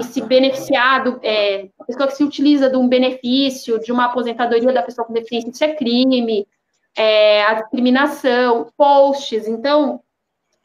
[0.01, 4.73] se beneficiar, do, é, a pessoa que se utiliza de um benefício, de uma aposentadoria
[4.73, 6.47] da pessoa com deficiência, isso é crime,
[6.95, 10.01] é, a discriminação, posts, então,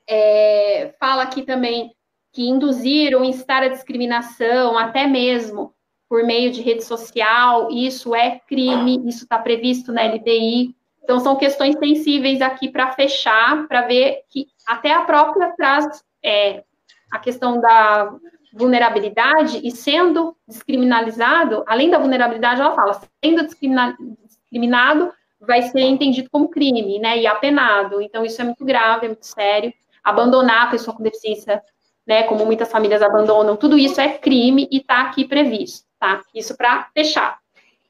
[0.09, 1.93] é, fala aqui também
[2.33, 5.75] que induzir ou instar a discriminação, até mesmo
[6.09, 10.75] por meio de rede social, isso é crime, isso está previsto na LBI.
[11.03, 15.87] Então, são questões sensíveis aqui para fechar, para ver que até a própria traz
[16.23, 16.65] é,
[17.13, 18.13] a questão da
[18.53, 26.49] vulnerabilidade e sendo descriminalizado, além da vulnerabilidade, ela fala, sendo discriminado, vai ser entendido como
[26.49, 28.01] crime, né, e apenado.
[28.01, 29.73] Então, isso é muito grave, é muito sério.
[30.03, 31.63] Abandonar a pessoa com deficiência,
[32.07, 36.21] né, como muitas famílias abandonam, tudo isso é crime e está aqui previsto, tá?
[36.35, 37.39] Isso para fechar.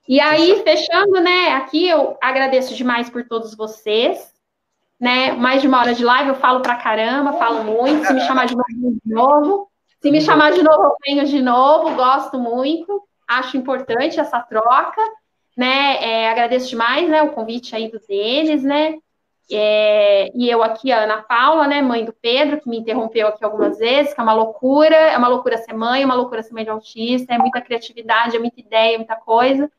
[0.09, 4.33] E aí, fechando, né, aqui eu agradeço demais por todos vocês,
[4.99, 5.33] né?
[5.33, 8.07] Mais de uma hora de live, eu falo pra caramba, falo muito.
[8.07, 9.69] Se me chamar de novo, de novo.
[10.01, 13.03] Se me chamar de novo, eu venho de novo, gosto muito.
[13.27, 15.01] acho importante essa troca,
[15.57, 15.97] né?
[16.01, 18.95] É, agradeço demais, né, o convite aí do Denis, né?
[19.51, 23.45] É, e eu aqui, a Ana Paula, né, mãe do Pedro, que me interrompeu aqui
[23.45, 26.53] algumas vezes, que é uma loucura, é uma loucura ser mãe, é uma loucura ser
[26.53, 29.71] mãe de autista, é muita criatividade, é muita ideia, muita coisa.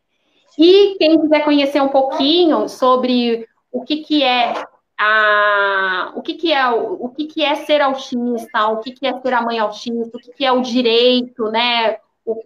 [0.58, 4.54] E quem quiser conhecer um pouquinho sobre o que, que é
[4.98, 9.06] a, o que, que é o, o que, que é ser autista, o que, que
[9.06, 11.98] é ser a mãe autista, o que, que é o direito, né?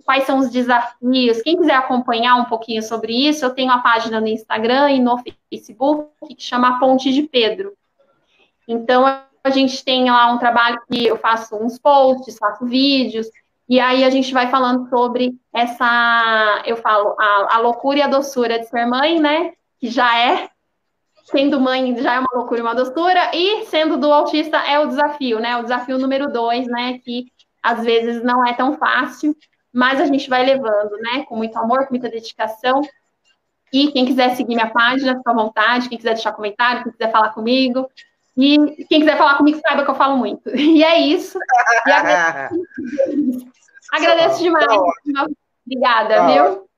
[0.05, 1.41] Quais são os desafios.
[1.41, 5.17] Quem quiser acompanhar um pouquinho sobre isso, eu tenho a página no Instagram e no
[5.49, 7.73] Facebook que chama Ponte de Pedro.
[8.67, 13.27] Então a gente tem lá um trabalho que eu faço uns posts, faço vídeos,
[13.67, 18.07] e aí a gente vai falando sobre essa, eu falo, a, a loucura e a
[18.07, 19.53] doçura de ser mãe, né?
[19.79, 20.49] Que já é
[21.23, 24.87] sendo mãe já é uma loucura e uma doçura, e sendo do autista é o
[24.87, 25.57] desafio, né?
[25.57, 26.99] O desafio número dois, né?
[26.99, 27.31] Que
[27.63, 29.35] às vezes não é tão fácil,
[29.73, 31.23] mas a gente vai levando, né?
[31.27, 32.81] Com muito amor, com muita dedicação.
[33.71, 35.87] E quem quiser seguir minha página, fica à vontade.
[35.87, 37.89] Quem quiser deixar comentário, quem quiser falar comigo.
[38.35, 40.49] E quem quiser falar comigo, saiba que eu falo muito.
[40.55, 41.37] E é isso.
[41.85, 42.61] E agradeço,
[43.91, 44.65] agradeço demais.
[45.65, 46.69] Obrigada, ah, viu?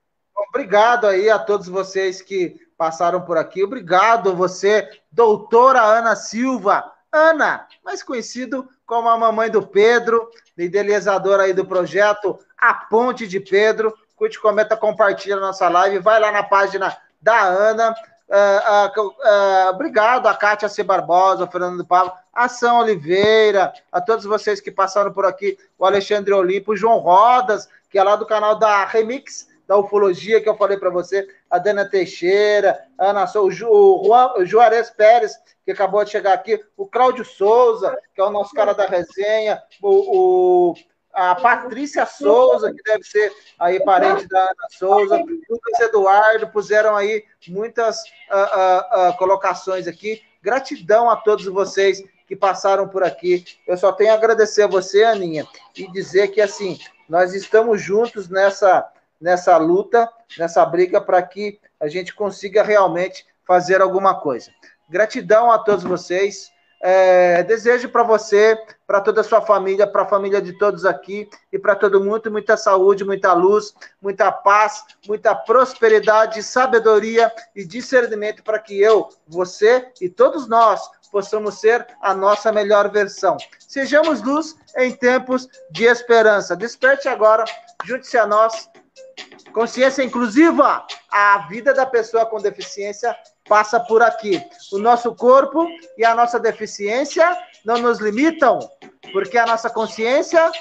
[0.50, 3.64] Obrigado aí a todos vocês que passaram por aqui.
[3.64, 6.93] Obrigado a você, doutora Ana Silva.
[7.14, 13.40] Ana, mais conhecido como a mamãe do Pedro, idealizadora aí do projeto A Ponte de
[13.40, 13.94] Pedro.
[14.16, 16.00] Curte, comenta, compartilha a nossa live.
[16.00, 17.96] Vai lá na página da Ana.
[18.28, 20.82] Uh, uh, uh, obrigado a Kátia C.
[20.82, 26.34] Barbosa, Fernando Pablo, a São Oliveira, a todos vocês que passaram por aqui, o Alexandre
[26.34, 30.58] Olimpo, o João Rodas, que é lá do canal da Remix, da ufologia que eu
[30.58, 34.90] falei para você, a Dana Teixeira, a Ana Souza, o, Ju, o, Juan, o Juarez
[34.90, 35.34] Pérez,
[35.66, 39.62] que acabou de chegar aqui, o Cláudio Souza, que é o nosso cara da resenha,
[39.82, 40.76] o, o
[41.14, 46.96] a Patrícia Souza, que deve ser aí parente da Ana Souza, o Lucas Eduardo, puseram
[46.96, 50.24] aí muitas uh, uh, uh, colocações aqui.
[50.42, 53.46] Gratidão a todos vocês que passaram por aqui.
[53.68, 58.28] Eu só tenho a agradecer a você, Aninha, e dizer que assim, nós estamos juntos
[58.28, 58.90] nessa
[59.24, 64.52] nessa luta, nessa briga, para que a gente consiga realmente fazer alguma coisa.
[64.90, 66.52] Gratidão a todos vocês.
[66.86, 71.30] É, desejo para você, para toda a sua família, para a família de todos aqui
[71.50, 78.44] e para todo mundo muita saúde, muita luz, muita paz, muita prosperidade, sabedoria e discernimento
[78.44, 83.38] para que eu, você e todos nós possamos ser a nossa melhor versão.
[83.60, 86.58] Sejamos luz em tempos de esperança.
[86.58, 87.46] Desperte agora,
[87.86, 88.70] junte-se a nós
[89.54, 93.16] Consciência inclusiva, a vida da pessoa com deficiência
[93.48, 94.42] passa por aqui.
[94.72, 95.68] O nosso corpo
[95.98, 98.60] e a nossa deficiência não nos limitam,
[99.12, 100.52] porque a nossa consciência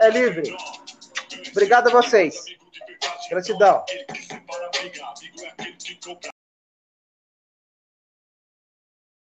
[0.00, 0.56] é livre.
[1.52, 2.44] Obrigado a vocês.
[3.30, 3.84] Gratidão.